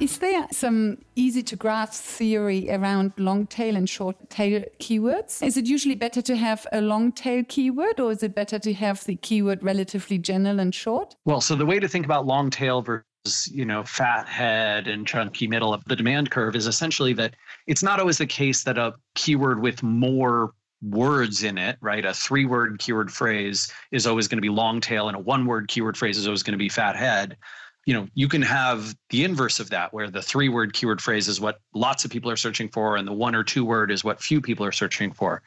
Is 0.04 0.18
there 0.18 0.46
some 0.52 0.98
easy 1.16 1.42
to 1.44 1.56
grasp 1.56 2.04
theory 2.04 2.70
around 2.70 3.14
long 3.16 3.48
tail 3.48 3.78
and 3.78 3.90
short 3.90 4.30
tail 4.30 4.62
keywords? 4.78 5.42
Is 5.42 5.56
it 5.56 5.66
usually 5.66 5.96
better 5.96 6.22
to 6.24 6.36
have 6.36 6.68
a 6.74 6.82
long 6.82 7.14
tail 7.14 7.46
keyword 7.48 8.02
or 8.02 8.12
is 8.12 8.22
it 8.22 8.36
better 8.36 8.60
to 8.60 8.74
have 8.74 9.02
the 9.06 9.16
keyword 9.16 9.64
relatively 9.64 10.18
general 10.18 10.60
and 10.60 10.76
short? 10.76 11.16
Well, 11.24 11.40
so 11.40 11.56
the 11.56 11.66
way 11.66 11.80
to 11.80 11.88
think 11.88 12.04
about 12.04 12.26
long 12.26 12.50
tail 12.50 12.82
versus 12.82 13.50
you 13.50 13.64
know 13.64 13.84
fat 13.86 14.28
head 14.28 14.90
and 14.90 15.08
chunky 15.08 15.48
middle 15.48 15.74
of 15.74 15.86
the 15.86 15.96
demand 15.96 16.32
curve 16.32 16.58
is 16.58 16.68
essentially 16.68 17.14
that 17.14 17.38
it's 17.68 17.82
not 17.82 18.02
always 18.02 18.18
the 18.18 18.28
case 18.28 18.66
that 18.66 18.78
a 18.78 18.96
keyword 19.16 19.62
with 19.62 19.84
more 19.84 20.52
words 20.82 21.44
in 21.44 21.58
it, 21.58 21.78
right? 21.80 22.04
A 22.04 22.14
three 22.14 22.44
word 22.44 22.78
keyword 22.78 23.10
phrase 23.10 23.72
is 23.94 24.06
always 24.06 24.28
going 24.28 24.40
to 24.40 24.42
be 24.42 24.50
long 24.50 24.82
tail 24.82 25.08
and 25.08 25.16
a 25.16 25.20
one 25.22 25.46
word 25.46 25.70
keyword 25.70 25.96
phrase 25.96 26.18
is 26.18 26.28
always 26.28 26.44
going 26.44 26.52
to 26.52 26.58
be 26.58 26.68
fat 26.68 26.98
head 26.98 27.38
you 27.86 27.94
know 27.94 28.08
you 28.14 28.28
can 28.28 28.42
have 28.42 28.96
the 29.10 29.24
inverse 29.24 29.60
of 29.60 29.70
that 29.70 29.94
where 29.94 30.10
the 30.10 30.22
three 30.22 30.50
word 30.50 30.74
keyword 30.74 31.02
phrase 31.02 31.28
is 31.28 31.42
what 31.42 31.60
lots 31.74 32.06
of 32.06 32.12
people 32.12 32.32
are 32.32 32.38
searching 32.38 32.70
for 32.70 32.96
and 32.96 33.08
the 33.08 33.14
one 33.14 33.36
or 33.36 33.44
two 33.44 33.66
word 33.66 33.92
is 33.92 34.04
what 34.04 34.22
few 34.22 34.40
people 34.42 34.66
are 34.66 34.72
searching 34.72 35.12
for. 35.12 35.42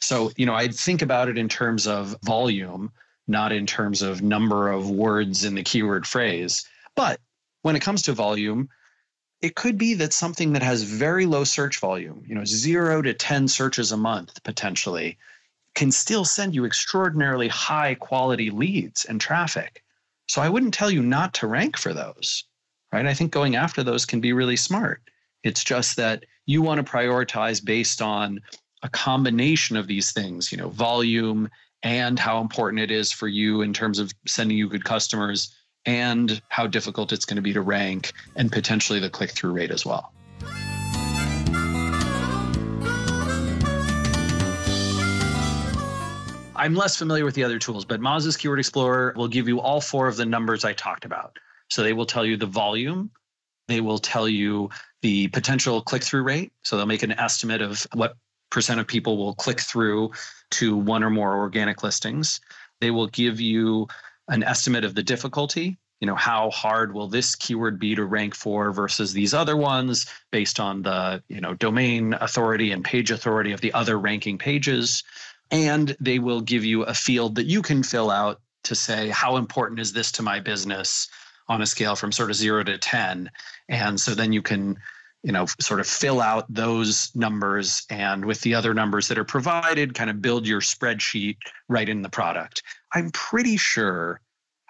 So 0.00 0.30
you 0.36 0.46
know 0.46 0.54
i'd 0.54 0.74
think 0.74 1.02
about 1.02 1.28
it 1.28 1.38
in 1.38 1.48
terms 1.48 1.86
of 1.86 2.16
volume 2.22 2.90
not 3.28 3.52
in 3.52 3.66
terms 3.66 4.02
of 4.02 4.22
number 4.22 4.70
of 4.70 4.90
words 4.90 5.44
in 5.44 5.54
the 5.54 5.62
keyword 5.62 6.06
phrase. 6.06 6.66
But 6.96 7.20
when 7.62 7.76
it 7.76 7.80
comes 7.80 8.02
to 8.02 8.12
volume 8.12 8.68
it 9.40 9.56
could 9.56 9.76
be 9.76 9.94
that 9.94 10.12
something 10.12 10.52
that 10.52 10.62
has 10.62 10.84
very 10.84 11.26
low 11.26 11.44
search 11.44 11.78
volume 11.78 12.24
you 12.26 12.34
know 12.34 12.44
0 12.44 13.02
to 13.02 13.12
10 13.12 13.48
searches 13.48 13.92
a 13.92 13.96
month 13.96 14.42
potentially 14.44 15.18
can 15.74 15.90
still 15.90 16.24
send 16.24 16.54
you 16.54 16.64
extraordinarily 16.64 17.48
high 17.48 17.94
quality 17.94 18.50
leads 18.50 19.04
and 19.04 19.20
traffic 19.20 19.82
so 20.32 20.40
I 20.40 20.48
wouldn't 20.48 20.72
tell 20.72 20.90
you 20.90 21.02
not 21.02 21.34
to 21.34 21.46
rank 21.46 21.76
for 21.76 21.92
those, 21.92 22.44
right? 22.90 23.04
I 23.04 23.12
think 23.12 23.32
going 23.32 23.54
after 23.54 23.82
those 23.82 24.06
can 24.06 24.18
be 24.18 24.32
really 24.32 24.56
smart. 24.56 25.02
It's 25.44 25.62
just 25.62 25.94
that 25.98 26.24
you 26.46 26.62
want 26.62 26.78
to 26.78 26.90
prioritize 26.90 27.62
based 27.62 28.00
on 28.00 28.40
a 28.82 28.88
combination 28.88 29.76
of 29.76 29.88
these 29.88 30.10
things, 30.10 30.50
you 30.50 30.56
know, 30.56 30.70
volume 30.70 31.50
and 31.82 32.18
how 32.18 32.40
important 32.40 32.80
it 32.80 32.90
is 32.90 33.12
for 33.12 33.28
you 33.28 33.60
in 33.60 33.74
terms 33.74 33.98
of 33.98 34.10
sending 34.26 34.56
you 34.56 34.70
good 34.70 34.84
customers 34.84 35.54
and 35.84 36.40
how 36.48 36.66
difficult 36.66 37.12
it's 37.12 37.26
going 37.26 37.36
to 37.36 37.42
be 37.42 37.52
to 37.52 37.60
rank 37.60 38.14
and 38.34 38.50
potentially 38.50 39.00
the 39.00 39.10
click 39.10 39.32
through 39.32 39.52
rate 39.52 39.70
as 39.70 39.84
well. 39.84 40.14
I'm 46.62 46.76
less 46.76 46.96
familiar 46.96 47.24
with 47.24 47.34
the 47.34 47.42
other 47.42 47.58
tools, 47.58 47.84
but 47.84 48.00
Moz's 48.00 48.36
Keyword 48.36 48.60
Explorer 48.60 49.14
will 49.16 49.26
give 49.26 49.48
you 49.48 49.60
all 49.60 49.80
four 49.80 50.06
of 50.06 50.16
the 50.16 50.24
numbers 50.24 50.64
I 50.64 50.72
talked 50.72 51.04
about. 51.04 51.36
So 51.68 51.82
they 51.82 51.92
will 51.92 52.06
tell 52.06 52.24
you 52.24 52.36
the 52.36 52.46
volume, 52.46 53.10
they 53.66 53.80
will 53.80 53.98
tell 53.98 54.28
you 54.28 54.70
the 55.00 55.26
potential 55.26 55.82
click 55.82 56.04
through 56.04 56.22
rate. 56.22 56.52
So 56.62 56.76
they'll 56.76 56.86
make 56.86 57.02
an 57.02 57.18
estimate 57.18 57.62
of 57.62 57.84
what 57.94 58.14
percent 58.52 58.78
of 58.78 58.86
people 58.86 59.18
will 59.18 59.34
click 59.34 59.58
through 59.58 60.12
to 60.52 60.76
one 60.76 61.02
or 61.02 61.10
more 61.10 61.36
organic 61.36 61.82
listings. 61.82 62.40
They 62.80 62.92
will 62.92 63.08
give 63.08 63.40
you 63.40 63.88
an 64.28 64.44
estimate 64.44 64.84
of 64.84 64.94
the 64.94 65.02
difficulty. 65.02 65.78
you 66.00 66.06
know 66.06 66.14
how 66.14 66.50
hard 66.50 66.94
will 66.94 67.08
this 67.08 67.34
keyword 67.34 67.80
be 67.80 67.96
to 67.96 68.04
rank 68.04 68.36
for 68.36 68.72
versus 68.72 69.12
these 69.12 69.34
other 69.34 69.56
ones 69.56 70.06
based 70.30 70.60
on 70.60 70.82
the 70.82 71.22
you 71.28 71.40
know 71.40 71.54
domain 71.54 72.14
authority 72.20 72.70
and 72.70 72.84
page 72.84 73.10
authority 73.10 73.52
of 73.52 73.60
the 73.60 73.72
other 73.72 73.98
ranking 73.98 74.38
pages 74.38 75.02
and 75.52 75.96
they 76.00 76.18
will 76.18 76.40
give 76.40 76.64
you 76.64 76.82
a 76.82 76.94
field 76.94 77.36
that 77.36 77.46
you 77.46 77.62
can 77.62 77.82
fill 77.82 78.10
out 78.10 78.40
to 78.64 78.74
say 78.74 79.08
how 79.08 79.36
important 79.36 79.78
is 79.78 79.92
this 79.92 80.10
to 80.12 80.22
my 80.22 80.40
business 80.40 81.08
on 81.48 81.62
a 81.62 81.66
scale 81.66 81.94
from 81.94 82.10
sort 82.10 82.30
of 82.30 82.36
0 82.36 82.64
to 82.64 82.78
10 82.78 83.30
and 83.68 84.00
so 84.00 84.14
then 84.14 84.32
you 84.32 84.42
can 84.42 84.76
you 85.22 85.30
know 85.30 85.46
sort 85.60 85.78
of 85.78 85.86
fill 85.86 86.20
out 86.20 86.52
those 86.52 87.14
numbers 87.14 87.84
and 87.90 88.24
with 88.24 88.40
the 88.40 88.54
other 88.54 88.74
numbers 88.74 89.06
that 89.08 89.18
are 89.18 89.24
provided 89.24 89.94
kind 89.94 90.10
of 90.10 90.22
build 90.22 90.46
your 90.46 90.60
spreadsheet 90.60 91.36
right 91.68 91.88
in 91.88 92.02
the 92.02 92.08
product 92.08 92.62
i'm 92.94 93.10
pretty 93.10 93.56
sure 93.56 94.20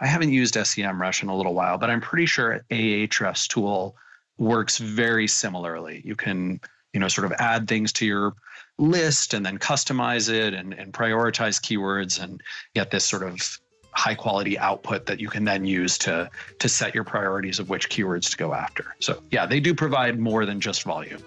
I 0.03 0.07
haven't 0.07 0.33
used 0.33 0.55
SEMrush 0.55 1.23
in 1.23 1.29
a 1.29 1.37
little 1.37 1.55
while, 1.55 1.79
but 1.79 1.89
I'm 1.89 2.01
pretty 2.01 2.27
sure 2.27 2.65
Ahrefs 2.71 3.47
tool 3.47 3.95
works 4.37 4.79
very 4.79 5.29
similarly. 5.29 6.03
You 6.05 6.17
can, 6.17 6.61
you 6.93 6.99
know, 6.99 7.07
sort 7.07 7.25
of 7.25 7.33
add 7.39 7.69
things 7.69 7.93
to 7.95 8.07
your 8.07 8.35
list 8.83 9.33
and 9.33 9.47
then 9.47 9.59
customize 9.59 10.29
it 10.29 10.53
and, 10.55 10.75
and 10.75 10.93
prioritize 10.93 11.61
keywords 11.61 12.23
and 12.23 12.43
get 12.75 12.91
this 12.91 13.05
sort 13.05 13.23
of 13.23 13.59
high 13.93 14.15
quality 14.15 14.59
output 14.59 15.07
that 15.07 15.21
you 15.21 15.29
can 15.29 15.45
then 15.45 15.65
use 15.65 15.97
to 15.99 16.29
to 16.59 16.69
set 16.69 16.95
your 16.95 17.05
priorities 17.05 17.59
of 17.61 17.69
which 17.69 17.89
keywords 17.91 18.31
to 18.31 18.37
go 18.37 18.53
after. 18.53 18.97
So 19.01 19.23
yeah, 19.31 19.47
they 19.47 19.61
do 19.61 19.75
provide 19.75 20.19
more 20.19 20.45
than 20.47 20.61
just 20.61 20.83
volume. 20.83 21.23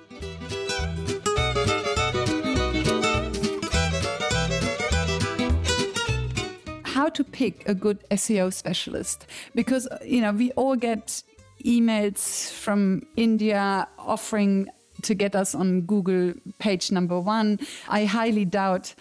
how 6.83 7.09
to 7.09 7.25
pick 7.25 7.67
a 7.67 7.75
good 7.75 7.99
SEO 8.09 8.51
specialist 8.51 9.27
because 9.53 9.85
you 10.03 10.21
know 10.21 10.31
we 10.31 10.51
all 10.53 10.77
get 10.77 11.21
emails 11.65 12.51
from 12.51 13.01
India 13.17 13.87
offering 13.99 14.67
to 15.03 15.15
get 15.15 15.35
us 15.35 15.55
on 15.55 15.81
Google 15.81 16.33
page 16.59 16.91
number 16.91 17.19
1 17.19 17.59
I 17.89 18.05
highly 18.05 18.45
doubt 18.45 18.95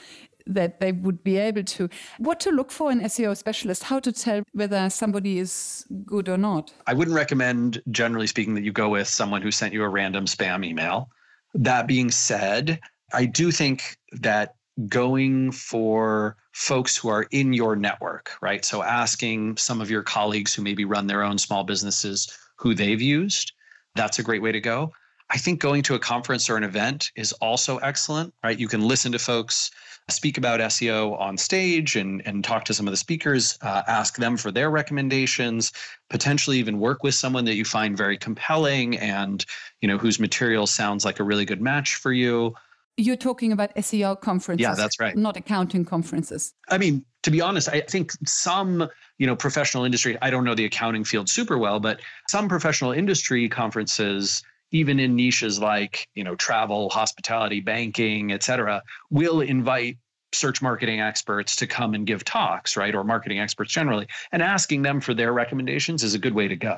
that 0.46 0.78
they 0.78 0.92
would 0.92 1.24
be 1.24 1.38
able 1.38 1.62
to. 1.62 1.88
What 2.18 2.38
to 2.40 2.50
look 2.50 2.70
for 2.70 2.92
in 2.92 3.00
SEO 3.00 3.34
specialist 3.36 3.82
how 3.84 3.98
to 4.00 4.12
tell 4.12 4.42
whether 4.52 4.90
somebody 4.90 5.38
is 5.38 5.86
good 6.04 6.28
or 6.28 6.36
not? 6.36 6.72
I 6.86 6.92
wouldn't 6.92 7.16
recommend 7.16 7.82
generally 7.90 8.26
speaking 8.26 8.54
that 8.54 8.62
you 8.62 8.72
go 8.72 8.90
with 8.90 9.08
someone 9.08 9.40
who 9.40 9.50
sent 9.50 9.72
you 9.72 9.82
a 9.82 9.88
random 9.88 10.26
spam 10.26 10.64
email. 10.64 11.08
That 11.54 11.86
being 11.86 12.10
said 12.10 12.78
I 13.12 13.26
do 13.26 13.50
think 13.50 13.96
that 14.12 14.56
going 14.88 15.52
for 15.52 16.36
folks 16.52 16.96
who 16.96 17.08
are 17.08 17.26
in 17.30 17.52
your 17.52 17.76
network, 17.76 18.32
right? 18.42 18.64
So 18.64 18.82
asking 18.82 19.56
some 19.56 19.80
of 19.80 19.90
your 19.90 20.02
colleagues 20.02 20.52
who 20.52 20.62
maybe 20.62 20.84
run 20.84 21.06
their 21.06 21.22
own 21.22 21.38
small 21.38 21.64
businesses 21.64 22.36
who 22.56 22.74
they've 22.74 23.00
used, 23.00 23.52
that's 23.94 24.18
a 24.18 24.22
great 24.22 24.42
way 24.42 24.52
to 24.52 24.60
go. 24.60 24.92
I 25.34 25.36
think 25.36 25.60
going 25.60 25.82
to 25.82 25.96
a 25.96 25.98
conference 25.98 26.48
or 26.48 26.56
an 26.56 26.62
event 26.62 27.10
is 27.16 27.32
also 27.34 27.78
excellent, 27.78 28.32
right? 28.44 28.56
You 28.56 28.68
can 28.68 28.82
listen 28.86 29.10
to 29.12 29.18
folks 29.18 29.72
speak 30.08 30.38
about 30.38 30.60
SEO 30.60 31.18
on 31.18 31.36
stage 31.36 31.96
and, 31.96 32.22
and 32.24 32.44
talk 32.44 32.64
to 32.66 32.74
some 32.74 32.86
of 32.86 32.92
the 32.92 32.96
speakers, 32.96 33.58
uh, 33.62 33.82
ask 33.88 34.16
them 34.16 34.36
for 34.36 34.52
their 34.52 34.70
recommendations, 34.70 35.72
potentially 36.08 36.58
even 36.58 36.78
work 36.78 37.02
with 37.02 37.14
someone 37.14 37.44
that 37.46 37.54
you 37.54 37.64
find 37.64 37.96
very 37.96 38.16
compelling 38.16 38.96
and, 38.98 39.44
you 39.80 39.88
know, 39.88 39.98
whose 39.98 40.20
material 40.20 40.66
sounds 40.66 41.04
like 41.04 41.18
a 41.18 41.24
really 41.24 41.44
good 41.44 41.60
match 41.60 41.96
for 41.96 42.12
you. 42.12 42.54
You're 42.96 43.16
talking 43.16 43.50
about 43.50 43.74
SEO 43.74 44.20
conferences. 44.20 44.62
Yeah, 44.62 44.74
that's 44.74 45.00
right. 45.00 45.16
Not 45.16 45.36
accounting 45.36 45.84
conferences. 45.84 46.54
I 46.68 46.78
mean, 46.78 47.04
to 47.24 47.30
be 47.32 47.40
honest, 47.40 47.68
I 47.68 47.80
think 47.80 48.12
some, 48.24 48.88
you 49.18 49.26
know, 49.26 49.34
professional 49.34 49.84
industry, 49.84 50.16
I 50.22 50.30
don't 50.30 50.44
know 50.44 50.54
the 50.54 50.66
accounting 50.66 51.02
field 51.02 51.28
super 51.28 51.58
well, 51.58 51.80
but 51.80 52.00
some 52.28 52.46
professional 52.46 52.92
industry 52.92 53.48
conferences, 53.48 54.44
even 54.74 54.98
in 54.98 55.14
niches 55.14 55.60
like, 55.60 56.08
you 56.16 56.24
know, 56.24 56.34
travel, 56.34 56.90
hospitality, 56.90 57.60
banking, 57.60 58.32
et 58.32 58.42
cetera, 58.42 58.82
will 59.08 59.40
invite 59.40 59.96
search 60.32 60.60
marketing 60.60 61.00
experts 61.00 61.54
to 61.54 61.64
come 61.68 61.94
and 61.94 62.08
give 62.08 62.24
talks, 62.24 62.76
right? 62.76 62.92
Or 62.92 63.04
marketing 63.04 63.38
experts 63.38 63.72
generally. 63.72 64.08
And 64.32 64.42
asking 64.42 64.82
them 64.82 65.00
for 65.00 65.14
their 65.14 65.32
recommendations 65.32 66.02
is 66.02 66.14
a 66.14 66.18
good 66.18 66.34
way 66.34 66.48
to 66.48 66.56
go. 66.56 66.76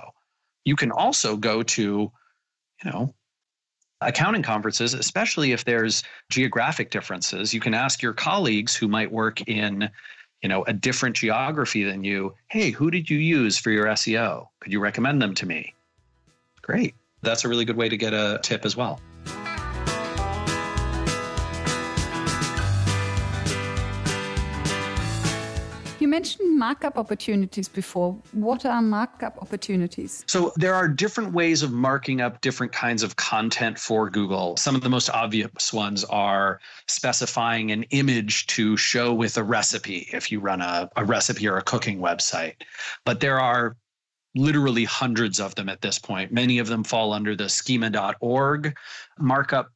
You 0.67 0.77
can 0.77 0.93
also 0.93 1.37
go 1.39 1.63
to, 1.63 1.83
you 1.83 2.91
know, 2.91 3.15
accounting 4.03 4.43
conferences, 4.43 4.93
especially 4.93 5.53
if 5.53 5.65
there's 5.65 6.03
geographic 6.29 6.91
differences, 6.91 7.55
you 7.55 7.61
can 7.61 7.73
ask 7.73 8.03
your 8.03 8.13
colleagues 8.13 8.77
who 8.77 8.89
might 8.89 9.11
work 9.11 9.41
in 9.49 9.89
you 10.43 10.51
know 10.51 10.65
a 10.65 10.73
different 10.75 11.17
geography 11.17 11.83
than 11.83 12.05
you 12.05 12.35
hey 12.49 12.71
who 12.71 12.91
did 12.91 13.09
you 13.09 13.17
use 13.17 13.57
for 13.57 13.71
your 13.71 13.87
seo 13.87 14.47
could 14.61 14.71
you 14.71 14.79
recommend 14.79 15.21
them 15.21 15.35
to 15.35 15.47
me 15.47 15.73
great 16.61 16.95
that's 17.23 17.45
a 17.45 17.49
really 17.49 17.65
good 17.65 17.77
way 17.77 17.89
to 17.89 17.97
get 17.97 18.13
a 18.13 18.39
tip 18.43 18.65
as 18.65 18.77
well 18.77 19.01
You 26.07 26.11
mentioned 26.11 26.57
markup 26.57 26.99
opportunities 26.99 27.67
before. 27.67 28.17
What 28.31 28.65
are 28.65 28.81
markup 28.81 29.39
opportunities? 29.43 30.25
So, 30.29 30.53
there 30.55 30.73
are 30.73 30.87
different 30.87 31.33
ways 31.33 31.65
of 31.65 31.73
marking 31.73 32.21
up 32.21 32.43
different 32.43 32.73
kinds 32.73 33.03
of 33.03 33.17
content 33.17 33.77
for 33.77 34.09
Google. 34.09 34.57
Some 34.57 34.77
of 34.77 34.83
the 34.83 34.89
most 34.89 35.11
obvious 35.11 35.73
ones 35.73 36.05
are 36.05 36.61
specifying 36.87 37.73
an 37.73 37.83
image 37.91 38.47
to 38.49 38.77
show 38.77 39.13
with 39.13 39.37
a 39.37 39.43
recipe 39.43 40.09
if 40.13 40.31
you 40.31 40.39
run 40.39 40.61
a, 40.61 40.89
a 40.95 41.05
recipe 41.05 41.49
or 41.49 41.57
a 41.57 41.63
cooking 41.63 41.99
website. 41.99 42.55
But 43.05 43.19
there 43.19 43.41
are 43.41 43.77
literally 44.37 44.85
hundreds 44.85 45.41
of 45.41 45.55
them 45.55 45.69
at 45.69 45.81
this 45.81 45.99
point. 45.99 46.33
Many 46.33 46.59
of 46.59 46.69
them 46.69 46.85
fall 46.85 47.13
under 47.13 47.35
the 47.35 47.49
schema.org 47.49 48.77
markup 49.19 49.71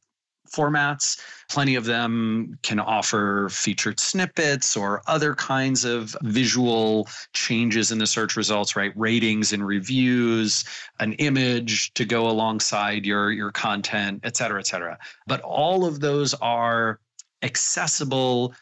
formats. 0.49 1.19
Plenty 1.49 1.75
of 1.75 1.85
them 1.85 2.57
can 2.61 2.79
offer 2.79 3.47
featured 3.49 3.99
snippets 3.99 4.75
or 4.75 5.01
other 5.07 5.33
kinds 5.33 5.85
of 5.85 6.15
visual 6.23 7.07
changes 7.33 7.91
in 7.91 7.97
the 7.97 8.07
search 8.07 8.35
results, 8.35 8.75
right? 8.75 8.91
Ratings 8.95 9.53
and 9.53 9.65
reviews, 9.65 10.65
an 10.99 11.13
image 11.13 11.93
to 11.93 12.05
go 12.05 12.29
alongside 12.29 13.05
your, 13.05 13.31
your 13.31 13.51
content, 13.51 14.19
et 14.23 14.35
cetera, 14.35 14.59
et 14.59 14.67
cetera. 14.67 14.97
But 15.25 15.41
all 15.41 15.85
of 15.85 16.01
those 16.01 16.33
are 16.35 16.99
accessible 17.43 18.53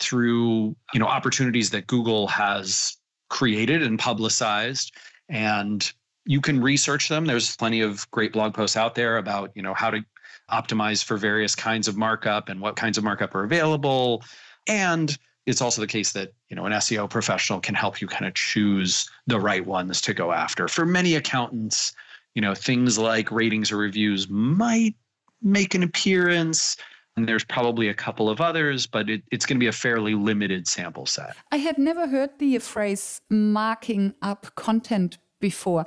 through 0.00 0.74
you 0.92 1.00
know 1.00 1.06
opportunities 1.06 1.70
that 1.70 1.86
Google 1.86 2.26
has 2.28 2.96
created 3.30 3.82
and 3.82 3.98
publicized 3.98 4.94
and 5.28 5.92
you 6.26 6.40
can 6.40 6.60
research 6.60 7.08
them 7.08 7.26
there's 7.26 7.54
plenty 7.56 7.80
of 7.80 8.10
great 8.10 8.32
blog 8.32 8.54
posts 8.54 8.76
out 8.76 8.94
there 8.94 9.18
about 9.18 9.50
you 9.54 9.62
know 9.62 9.74
how 9.74 9.90
to 9.90 10.04
optimize 10.50 11.02
for 11.02 11.16
various 11.16 11.54
kinds 11.54 11.88
of 11.88 11.96
markup 11.96 12.48
and 12.48 12.60
what 12.60 12.76
kinds 12.76 12.98
of 12.98 13.04
markup 13.04 13.34
are 13.34 13.44
available. 13.44 14.22
And 14.66 15.16
it's 15.46 15.60
also 15.60 15.80
the 15.80 15.86
case 15.86 16.12
that 16.12 16.32
you 16.48 16.56
know 16.56 16.66
an 16.66 16.72
SEO 16.72 17.08
professional 17.08 17.60
can 17.60 17.74
help 17.74 18.00
you 18.00 18.06
kind 18.06 18.26
of 18.26 18.34
choose 18.34 19.08
the 19.26 19.40
right 19.40 19.64
ones 19.64 20.00
to 20.02 20.14
go 20.14 20.32
after. 20.32 20.68
For 20.68 20.86
many 20.86 21.14
accountants, 21.14 21.94
you 22.34 22.42
know 22.42 22.54
things 22.54 22.98
like 22.98 23.30
ratings 23.30 23.70
or 23.70 23.76
reviews 23.76 24.28
might 24.28 24.94
make 25.42 25.74
an 25.74 25.82
appearance. 25.82 26.76
And 27.16 27.28
there's 27.28 27.44
probably 27.44 27.88
a 27.88 27.94
couple 27.94 28.28
of 28.28 28.40
others, 28.40 28.86
but 28.86 29.08
it, 29.08 29.22
it's 29.30 29.46
going 29.46 29.56
to 29.56 29.60
be 29.60 29.68
a 29.68 29.72
fairly 29.72 30.14
limited 30.14 30.66
sample 30.66 31.06
set. 31.06 31.36
I 31.52 31.58
had 31.58 31.78
never 31.78 32.08
heard 32.08 32.30
the 32.38 32.58
phrase 32.58 33.20
marking 33.30 34.14
up 34.20 34.54
content 34.56 35.18
before 35.40 35.84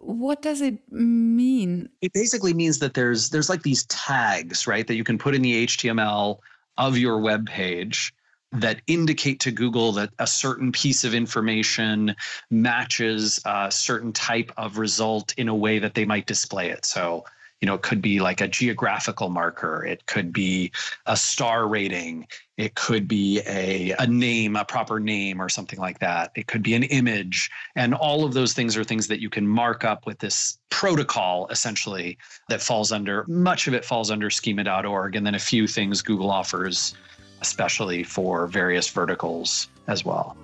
what 0.00 0.40
does 0.40 0.60
it 0.60 0.78
mean? 0.90 1.88
It 2.00 2.12
basically 2.12 2.54
means 2.54 2.78
that 2.78 2.94
there's 2.94 3.30
there's 3.30 3.48
like 3.48 3.62
these 3.62 3.84
tags, 3.86 4.66
right, 4.66 4.86
that 4.86 4.94
you 4.94 5.04
can 5.04 5.18
put 5.18 5.34
in 5.34 5.42
the 5.42 5.66
HTML 5.66 6.38
of 6.78 6.96
your 6.96 7.20
web 7.20 7.46
page 7.46 8.14
that 8.52 8.80
indicate 8.86 9.38
to 9.40 9.52
Google 9.52 9.92
that 9.92 10.10
a 10.18 10.26
certain 10.26 10.72
piece 10.72 11.04
of 11.04 11.14
information 11.14 12.16
matches 12.50 13.40
a 13.44 13.70
certain 13.70 14.12
type 14.12 14.50
of 14.56 14.78
result 14.78 15.34
in 15.36 15.48
a 15.48 15.54
way 15.54 15.78
that 15.78 15.94
they 15.94 16.04
might 16.04 16.26
display 16.26 16.70
it. 16.70 16.84
So 16.84 17.24
you 17.60 17.66
know, 17.66 17.74
it 17.74 17.82
could 17.82 18.00
be 18.00 18.20
like 18.20 18.40
a 18.40 18.48
geographical 18.48 19.28
marker. 19.28 19.84
It 19.84 20.06
could 20.06 20.32
be 20.32 20.72
a 21.06 21.16
star 21.16 21.68
rating. 21.68 22.26
It 22.56 22.74
could 22.74 23.06
be 23.06 23.40
a, 23.46 23.94
a 23.98 24.06
name, 24.06 24.56
a 24.56 24.64
proper 24.64 24.98
name, 24.98 25.40
or 25.40 25.48
something 25.48 25.78
like 25.78 25.98
that. 25.98 26.32
It 26.34 26.46
could 26.46 26.62
be 26.62 26.74
an 26.74 26.84
image. 26.84 27.50
And 27.76 27.94
all 27.94 28.24
of 28.24 28.32
those 28.32 28.54
things 28.54 28.76
are 28.76 28.84
things 28.84 29.08
that 29.08 29.20
you 29.20 29.28
can 29.28 29.46
mark 29.46 29.84
up 29.84 30.06
with 30.06 30.18
this 30.18 30.58
protocol, 30.70 31.48
essentially, 31.48 32.16
that 32.48 32.62
falls 32.62 32.92
under, 32.92 33.24
much 33.28 33.66
of 33.66 33.74
it 33.74 33.84
falls 33.84 34.10
under 34.10 34.30
schema.org. 34.30 35.14
And 35.14 35.26
then 35.26 35.34
a 35.34 35.38
few 35.38 35.66
things 35.66 36.00
Google 36.00 36.30
offers, 36.30 36.94
especially 37.42 38.04
for 38.04 38.46
various 38.46 38.88
verticals 38.88 39.68
as 39.86 40.02
well. 40.02 40.36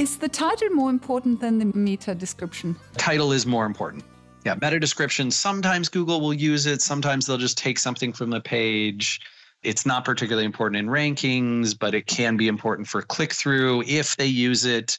Is 0.00 0.16
the 0.16 0.30
title 0.30 0.70
more 0.70 0.88
important 0.88 1.42
than 1.42 1.58
the 1.58 1.66
meta 1.76 2.14
description? 2.14 2.74
Title 2.96 3.32
is 3.32 3.44
more 3.44 3.66
important. 3.66 4.02
Yeah, 4.46 4.54
meta 4.54 4.80
description. 4.80 5.30
Sometimes 5.30 5.90
Google 5.90 6.22
will 6.22 6.32
use 6.32 6.64
it. 6.64 6.80
Sometimes 6.80 7.26
they'll 7.26 7.36
just 7.36 7.58
take 7.58 7.78
something 7.78 8.14
from 8.14 8.30
the 8.30 8.40
page. 8.40 9.20
It's 9.62 9.84
not 9.84 10.06
particularly 10.06 10.46
important 10.46 10.78
in 10.78 10.86
rankings, 10.86 11.78
but 11.78 11.94
it 11.94 12.06
can 12.06 12.38
be 12.38 12.48
important 12.48 12.88
for 12.88 13.02
click 13.02 13.34
through 13.34 13.82
if 13.86 14.16
they 14.16 14.24
use 14.24 14.64
it. 14.64 14.98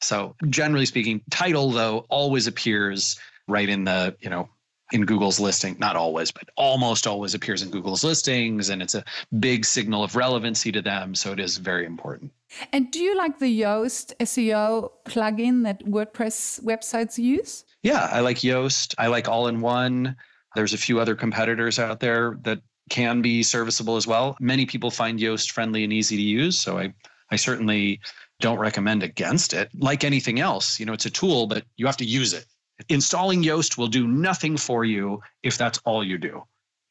So, 0.00 0.34
generally 0.50 0.86
speaking, 0.86 1.20
title 1.30 1.70
though 1.70 2.04
always 2.08 2.48
appears 2.48 3.16
right 3.46 3.68
in 3.68 3.84
the, 3.84 4.16
you 4.18 4.30
know, 4.30 4.48
in 4.92 5.04
Google's 5.04 5.40
listing, 5.40 5.76
not 5.78 5.96
always, 5.96 6.30
but 6.30 6.48
almost 6.56 7.06
always 7.06 7.34
appears 7.34 7.62
in 7.62 7.70
Google's 7.70 8.04
listings 8.04 8.68
and 8.68 8.82
it's 8.82 8.94
a 8.94 9.04
big 9.38 9.64
signal 9.64 10.04
of 10.04 10.14
relevancy 10.14 10.70
to 10.72 10.82
them, 10.82 11.14
so 11.14 11.32
it 11.32 11.40
is 11.40 11.56
very 11.56 11.86
important. 11.86 12.30
And 12.72 12.90
do 12.90 13.00
you 13.00 13.16
like 13.16 13.38
the 13.38 13.60
Yoast 13.60 14.14
SEO 14.20 14.90
plugin 15.06 15.64
that 15.64 15.84
WordPress 15.84 16.62
websites 16.62 17.18
use? 17.18 17.64
Yeah, 17.82 18.08
I 18.12 18.20
like 18.20 18.38
Yoast. 18.38 18.94
I 18.98 19.08
like 19.08 19.28
All 19.28 19.48
in 19.48 19.60
One. 19.60 20.16
There's 20.54 20.74
a 20.74 20.78
few 20.78 21.00
other 21.00 21.16
competitors 21.16 21.78
out 21.78 22.00
there 22.00 22.38
that 22.42 22.60
can 22.90 23.22
be 23.22 23.42
serviceable 23.42 23.96
as 23.96 24.06
well. 24.06 24.36
Many 24.38 24.66
people 24.66 24.90
find 24.90 25.18
Yoast 25.18 25.50
friendly 25.50 25.82
and 25.84 25.92
easy 25.92 26.16
to 26.16 26.22
use, 26.22 26.60
so 26.60 26.78
I 26.78 26.92
I 27.30 27.36
certainly 27.36 28.00
don't 28.40 28.58
recommend 28.58 29.02
against 29.02 29.54
it. 29.54 29.70
Like 29.74 30.04
anything 30.04 30.38
else, 30.40 30.78
you 30.78 30.86
know, 30.86 30.92
it's 30.92 31.06
a 31.06 31.10
tool, 31.10 31.46
but 31.46 31.64
you 31.76 31.86
have 31.86 31.96
to 31.98 32.04
use 32.04 32.32
it. 32.32 32.46
Installing 32.88 33.42
Yoast 33.42 33.78
will 33.78 33.88
do 33.88 34.06
nothing 34.06 34.56
for 34.56 34.84
you 34.84 35.22
if 35.42 35.58
that's 35.58 35.78
all 35.84 36.04
you 36.04 36.18
do. 36.18 36.42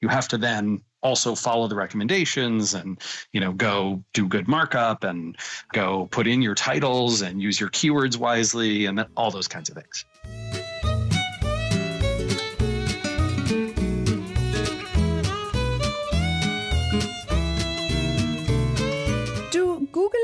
You 0.01 0.09
have 0.09 0.27
to 0.29 0.37
then 0.37 0.81
also 1.01 1.35
follow 1.35 1.67
the 1.67 1.75
recommendations 1.75 2.73
and 2.73 2.99
you 3.31 3.39
know 3.39 3.53
go 3.53 4.03
do 4.13 4.27
good 4.27 4.47
markup 4.47 5.03
and 5.03 5.37
go 5.73 6.07
put 6.11 6.27
in 6.27 6.41
your 6.41 6.55
titles 6.55 7.21
and 7.21 7.41
use 7.41 7.59
your 7.59 7.69
keywords 7.69 8.17
wisely 8.17 8.85
and 8.85 9.05
all 9.15 9.31
those 9.31 9.47
kinds 9.47 9.69
of 9.69 9.75
things. 9.75 10.05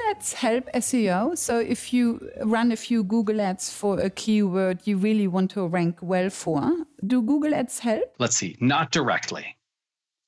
Ads 0.10 0.34
help 0.34 0.70
SEO? 0.74 1.38
So 1.38 1.60
if 1.60 1.94
you 1.94 2.30
run 2.42 2.72
a 2.72 2.76
few 2.76 3.04
Google 3.04 3.42
ads 3.42 3.70
for 3.70 4.00
a 4.00 4.10
keyword 4.10 4.80
you 4.86 4.98
really 4.98 5.28
want 5.28 5.52
to 5.52 5.68
rank 5.68 5.98
well 6.02 6.30
for, 6.30 6.86
do 7.06 7.22
Google 7.22 7.54
ads 7.54 7.80
help? 7.80 8.16
Let's 8.20 8.38
see, 8.38 8.58
not 8.60 8.92
directly. 8.92 9.56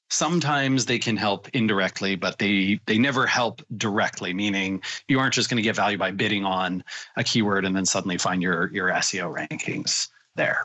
Sometimes 0.10 0.86
they 0.86 1.00
can 1.00 1.16
help 1.16 1.48
indirectly, 1.54 2.16
but 2.16 2.38
they 2.38 2.80
they 2.86 2.98
never 2.98 3.26
help 3.26 3.62
directly, 3.78 4.34
meaning 4.34 4.82
you 5.08 5.20
aren't 5.20 5.34
just 5.34 5.50
going 5.50 5.58
to 5.58 5.64
get 5.64 5.76
value 5.76 5.98
by 5.98 6.12
bidding 6.12 6.44
on 6.44 6.84
a 7.16 7.24
keyword 7.24 7.66
and 7.66 7.76
then 7.76 7.86
suddenly 7.86 8.18
find 8.18 8.42
your 8.42 8.70
your 8.74 8.90
SEO 8.90 9.34
rankings 9.34 10.10
there 10.36 10.64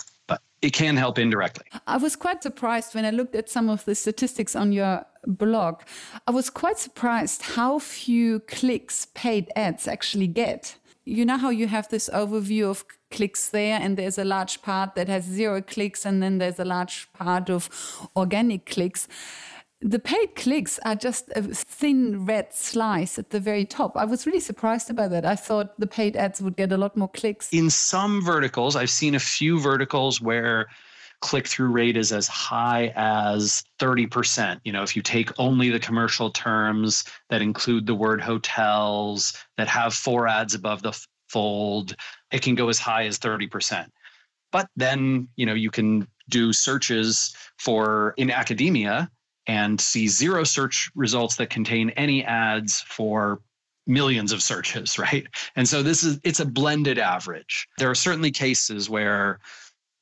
it 0.62 0.72
can 0.72 0.96
help 0.96 1.18
indirectly. 1.18 1.66
I 1.86 1.96
was 1.96 2.16
quite 2.16 2.42
surprised 2.42 2.94
when 2.94 3.04
I 3.04 3.10
looked 3.10 3.34
at 3.34 3.48
some 3.50 3.68
of 3.68 3.84
the 3.84 3.94
statistics 3.94 4.56
on 4.56 4.72
your 4.72 5.04
blog. 5.26 5.82
I 6.26 6.30
was 6.30 6.50
quite 6.50 6.78
surprised 6.78 7.42
how 7.42 7.78
few 7.78 8.40
clicks 8.40 9.06
paid 9.14 9.50
ads 9.56 9.86
actually 9.86 10.28
get. 10.28 10.76
You 11.04 11.24
know 11.24 11.36
how 11.36 11.50
you 11.50 11.68
have 11.68 11.88
this 11.88 12.10
overview 12.12 12.68
of 12.68 12.84
clicks 13.12 13.50
there, 13.50 13.78
and 13.80 13.96
there's 13.96 14.18
a 14.18 14.24
large 14.24 14.60
part 14.62 14.96
that 14.96 15.08
has 15.08 15.24
zero 15.24 15.62
clicks, 15.62 16.04
and 16.04 16.20
then 16.20 16.38
there's 16.38 16.58
a 16.58 16.64
large 16.64 17.08
part 17.12 17.48
of 17.48 17.70
organic 18.16 18.66
clicks 18.66 19.06
the 19.80 19.98
paid 19.98 20.34
clicks 20.34 20.78
are 20.84 20.94
just 20.94 21.30
a 21.36 21.42
thin 21.42 22.24
red 22.24 22.52
slice 22.52 23.18
at 23.18 23.30
the 23.30 23.40
very 23.40 23.64
top. 23.64 23.96
I 23.96 24.04
was 24.04 24.26
really 24.26 24.40
surprised 24.40 24.90
about 24.90 25.10
that. 25.10 25.26
I 25.26 25.36
thought 25.36 25.78
the 25.78 25.86
paid 25.86 26.16
ads 26.16 26.40
would 26.40 26.56
get 26.56 26.72
a 26.72 26.76
lot 26.76 26.96
more 26.96 27.08
clicks. 27.08 27.52
In 27.52 27.68
some 27.68 28.24
verticals, 28.24 28.74
I've 28.74 28.90
seen 28.90 29.14
a 29.14 29.20
few 29.20 29.60
verticals 29.60 30.20
where 30.20 30.66
click 31.20 31.46
through 31.46 31.68
rate 31.68 31.96
is 31.96 32.12
as 32.12 32.26
high 32.26 32.92
as 32.96 33.62
30%. 33.78 34.60
You 34.64 34.72
know, 34.72 34.82
if 34.82 34.96
you 34.96 35.02
take 35.02 35.30
only 35.38 35.70
the 35.70 35.80
commercial 35.80 36.30
terms 36.30 37.04
that 37.30 37.42
include 37.42 37.86
the 37.86 37.94
word 37.94 38.20
hotels, 38.20 39.34
that 39.56 39.68
have 39.68 39.94
four 39.94 40.26
ads 40.28 40.54
above 40.54 40.82
the 40.82 40.92
fold, 41.28 41.94
it 42.32 42.42
can 42.42 42.54
go 42.54 42.68
as 42.68 42.78
high 42.78 43.06
as 43.06 43.18
30%. 43.18 43.86
But 44.52 44.68
then, 44.76 45.28
you 45.36 45.44
know, 45.44 45.54
you 45.54 45.70
can 45.70 46.06
do 46.28 46.52
searches 46.52 47.34
for 47.58 48.14
in 48.16 48.30
academia 48.30 49.10
and 49.46 49.80
see 49.80 50.08
zero 50.08 50.44
search 50.44 50.90
results 50.94 51.36
that 51.36 51.50
contain 51.50 51.90
any 51.90 52.24
ads 52.24 52.80
for 52.82 53.40
millions 53.86 54.32
of 54.32 54.42
searches 54.42 54.98
right? 54.98 55.26
And 55.54 55.68
so 55.68 55.82
this 55.82 56.02
is 56.02 56.20
it's 56.24 56.40
a 56.40 56.46
blended 56.46 56.98
average. 56.98 57.68
There 57.78 57.90
are 57.90 57.94
certainly 57.94 58.30
cases 58.30 58.90
where 58.90 59.40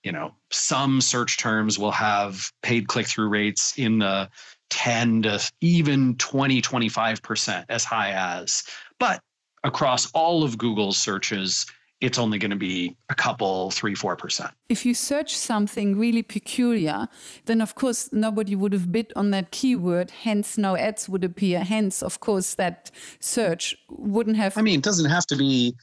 you 0.02 0.12
know 0.12 0.34
some 0.50 1.00
search 1.00 1.38
terms 1.38 1.78
will 1.78 1.92
have 1.92 2.50
paid 2.62 2.88
click-through 2.88 3.28
rates 3.28 3.74
in 3.76 3.98
the 3.98 4.28
10 4.70 5.22
to 5.22 5.52
even 5.60 6.16
20 6.16 6.60
25% 6.60 7.64
as 7.68 7.84
high 7.84 8.10
as. 8.10 8.64
But 8.98 9.20
across 9.62 10.10
all 10.12 10.42
of 10.42 10.58
google's 10.58 10.96
searches 10.96 11.66
it's 12.04 12.18
only 12.18 12.38
going 12.38 12.50
to 12.50 12.56
be 12.56 12.96
a 13.08 13.14
couple, 13.14 13.70
three, 13.70 13.94
four 13.94 14.14
percent. 14.16 14.50
If 14.68 14.84
you 14.84 14.94
search 14.94 15.36
something 15.36 15.98
really 15.98 16.22
peculiar, 16.22 17.08
then 17.46 17.60
of 17.60 17.74
course 17.74 18.10
nobody 18.12 18.54
would 18.54 18.72
have 18.72 18.92
bid 18.92 19.12
on 19.16 19.30
that 19.30 19.50
keyword, 19.50 20.10
hence 20.10 20.58
no 20.58 20.76
ads 20.76 21.08
would 21.08 21.24
appear. 21.24 21.60
Hence, 21.60 22.02
of 22.02 22.20
course, 22.20 22.54
that 22.56 22.90
search 23.20 23.74
wouldn't 23.88 24.36
have. 24.36 24.58
I 24.58 24.62
mean, 24.62 24.78
it 24.80 24.84
doesn't 24.84 25.10
have 25.10 25.26
to 25.26 25.36
be 25.36 25.74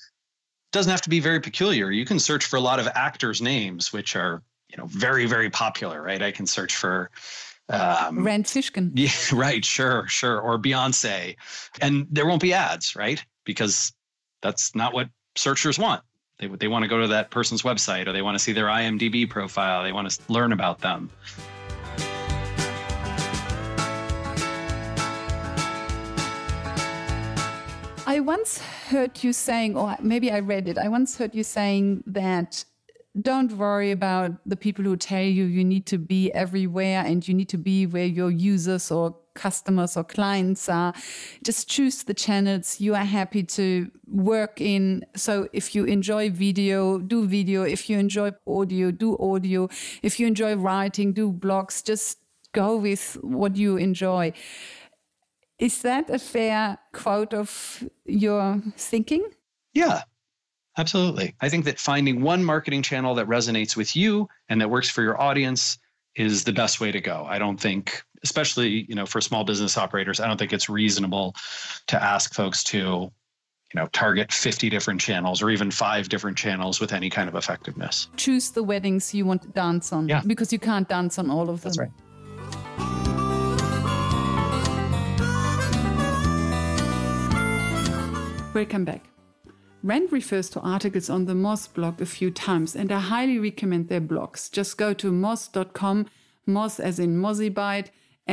doesn't 0.72 0.91
have 0.91 1.01
to 1.01 1.09
be 1.09 1.19
very 1.19 1.39
peculiar. 1.39 1.91
You 1.91 2.05
can 2.05 2.19
search 2.19 2.45
for 2.45 2.55
a 2.55 2.61
lot 2.61 2.80
of 2.80 2.88
actors' 2.95 3.41
names, 3.41 3.91
which 3.91 4.15
are 4.15 4.43
you 4.69 4.78
know 4.78 4.86
very 4.88 5.26
very 5.26 5.49
popular, 5.49 6.01
right? 6.01 6.22
I 6.22 6.32
can 6.32 6.45
search 6.45 6.76
for 6.76 7.09
um, 7.69 8.24
Rand 8.24 8.45
Fishkin. 8.45 8.91
Yeah, 8.95 9.39
right. 9.39 9.65
Sure, 9.65 10.05
sure. 10.07 10.39
Or 10.39 10.59
Beyonce, 10.59 11.36
and 11.82 12.05
there 12.11 12.28
won't 12.28 12.41
be 12.41 12.53
ads, 12.53 12.95
right? 12.95 13.24
Because 13.43 13.91
that's 14.41 14.76
not 14.76 14.93
what 14.93 15.09
searchers 15.36 15.80
want. 15.80 16.03
They, 16.41 16.47
they 16.47 16.67
want 16.67 16.81
to 16.81 16.89
go 16.89 16.99
to 16.99 17.07
that 17.09 17.29
person's 17.29 17.61
website 17.61 18.07
or 18.07 18.13
they 18.13 18.23
want 18.23 18.33
to 18.33 18.39
see 18.39 18.51
their 18.51 18.65
IMDb 18.65 19.29
profile. 19.29 19.83
They 19.83 19.91
want 19.91 20.09
to 20.09 20.19
learn 20.27 20.51
about 20.51 20.79
them. 20.79 21.11
I 28.07 28.19
once 28.19 28.57
heard 28.89 29.23
you 29.23 29.31
saying, 29.31 29.77
or 29.77 29.95
maybe 30.01 30.31
I 30.31 30.39
read 30.39 30.67
it, 30.67 30.79
I 30.79 30.87
once 30.87 31.15
heard 31.15 31.35
you 31.35 31.43
saying 31.43 32.03
that 32.07 32.65
don't 33.21 33.51
worry 33.53 33.91
about 33.91 34.31
the 34.45 34.55
people 34.55 34.83
who 34.83 34.97
tell 34.97 35.21
you 35.21 35.43
you 35.43 35.63
need 35.63 35.85
to 35.85 35.99
be 35.99 36.31
everywhere 36.33 37.03
and 37.05 37.25
you 37.27 37.35
need 37.35 37.49
to 37.49 37.57
be 37.57 37.85
where 37.85 38.05
your 38.05 38.31
users 38.31 38.89
or 38.89 39.15
customers 39.34 39.97
or 39.97 40.03
clients 40.03 40.69
are. 40.69 40.93
Just 41.43 41.69
choose 41.69 42.03
the 42.03 42.13
channels 42.13 42.79
you 42.79 42.95
are 42.95 43.05
happy 43.05 43.43
to 43.43 43.89
work 44.07 44.61
in. 44.61 45.05
So 45.15 45.47
if 45.53 45.75
you 45.75 45.86
enjoy 45.86 46.29
video, 46.29 46.99
do 46.99 47.27
video. 47.27 47.63
If 47.63 47.89
you 47.89 47.97
enjoy 47.97 48.32
audio, 48.47 48.91
do 48.91 49.17
audio. 49.17 49.69
If 50.01 50.19
you 50.19 50.27
enjoy 50.27 50.55
writing, 50.55 51.13
do 51.13 51.32
blogs. 51.32 51.84
Just 51.84 52.19
go 52.53 52.77
with 52.77 53.17
what 53.21 53.55
you 53.55 53.77
enjoy. 53.77 54.34
Is 55.59 55.82
that 55.84 56.09
a 56.09 56.19
fair 56.19 56.79
quote 56.91 57.34
of 57.34 57.84
your 58.05 58.61
thinking? 58.77 59.29
Yeah, 59.73 60.01
absolutely. 60.77 61.36
I 61.39 61.49
think 61.49 61.65
that 61.65 61.79
finding 61.79 62.21
one 62.21 62.43
marketing 62.43 62.82
channel 62.82 63.15
that 63.15 63.27
resonates 63.27 63.77
with 63.77 63.95
you 63.95 64.27
and 64.49 64.59
that 64.59 64.69
works 64.69 64.89
for 64.89 65.03
your 65.03 65.21
audience 65.21 65.77
is 66.15 66.43
the 66.43 66.51
best 66.51 66.82
way 66.82 66.91
to 66.91 66.99
go. 66.99 67.25
I 67.29 67.39
don't 67.39 67.59
think 67.59 68.03
especially 68.24 68.86
you 68.88 68.95
know 68.95 69.05
for 69.05 69.22
small 69.22 69.43
business 69.43 69.78
operators 69.78 70.19
i 70.19 70.28
don't 70.28 70.38
think 70.38 70.53
it's 70.53 70.69
reasonable 70.69 71.36
to 71.88 72.01
ask 72.01 72.34
folks 72.34 72.63
to 72.63 72.78
you 72.78 73.11
know 73.76 73.88
target 73.88 74.32
50 74.32 74.69
different 74.69 74.99
channels 74.99 75.41
or 75.41 75.49
even 75.49 75.72
five 75.72 76.09
different 76.09 76.38
channels 76.38 76.80
with 76.80 76.93
any 76.93 77.09
kind 77.09 77.30
of 77.30 77.36
effectiveness 77.36 78.09
choose 78.17 78.51
the 78.51 78.63
weddings 78.63 79.13
you 79.13 79.26
want 79.26 79.41
to 79.41 79.47
dance 79.49 79.91
on 79.93 80.07
yeah. 80.07 80.22
because 80.26 80.51
you 80.51 80.59
can't 80.59 80.88
dance 80.88 81.17
on 81.17 81.30
all 81.30 81.49
of 81.49 81.61
them 81.61 81.72
that's 81.72 81.78
right 81.78 81.91
welcome 88.53 88.86
back 88.86 89.05
Rand 89.84 90.11
refers 90.11 90.47
to 90.51 90.59
articles 90.59 91.09
on 91.09 91.26
the 91.26 91.34
Moz 91.34 91.74
blog 91.74 92.01
a 92.01 92.05
few 92.05 92.30
times, 92.30 92.76
and 92.76 92.91
I 92.91 92.99
highly 92.99 93.39
recommend 93.39 93.89
their 93.89 93.99
blogs. 93.99 94.51
Just 94.51 94.78
go 94.78 94.93
to 94.93 95.11
moz.com, 95.11 96.05
Moz 96.47 96.80
as 96.80 96.99
in 96.99 97.19
Mozzibyte, 97.19 97.88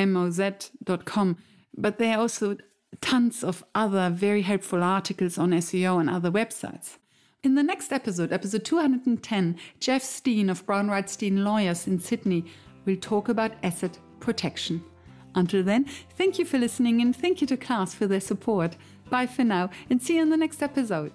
moz.com. 0.07 1.37
But 1.77 1.99
there 1.99 2.17
are 2.17 2.21
also 2.21 2.57
tons 3.01 3.45
of 3.45 3.65
other 3.75 4.11
very 4.11 4.43
helpful 4.43 4.83
articles 4.83 5.39
on 5.39 5.51
SEO 5.51 6.01
and 6.01 6.11
other 6.11 6.31
websites. 6.31 6.99
In 7.45 7.55
the 7.55 7.63
next 7.63 7.93
episode, 7.93 8.33
episode 8.33 8.65
210, 8.65 9.57
Jeff 9.79 10.03
Stein 10.03 10.51
of 10.51 10.67
Brown 10.67 10.89
Wright 10.89 11.09
Stein 11.09 11.45
Lawyers 11.45 11.87
in 11.87 12.01
Sydney 12.01 12.45
will 12.85 12.97
talk 12.97 13.29
about 13.29 13.53
asset 13.63 13.97
protection. 14.19 14.83
Until 15.35 15.63
then, 15.63 15.85
thank 16.17 16.39
you 16.39 16.45
for 16.45 16.59
listening 16.59 17.01
and 17.01 17.15
thank 17.15 17.41
you 17.41 17.47
to 17.47 17.57
Class 17.57 17.95
for 17.95 18.07
their 18.07 18.21
support. 18.21 18.77
Bye 19.09 19.27
for 19.27 19.45
now 19.45 19.71
and 19.89 20.03
see 20.03 20.17
you 20.17 20.23
in 20.23 20.31
the 20.31 20.37
next 20.37 20.63
episode. 20.63 21.13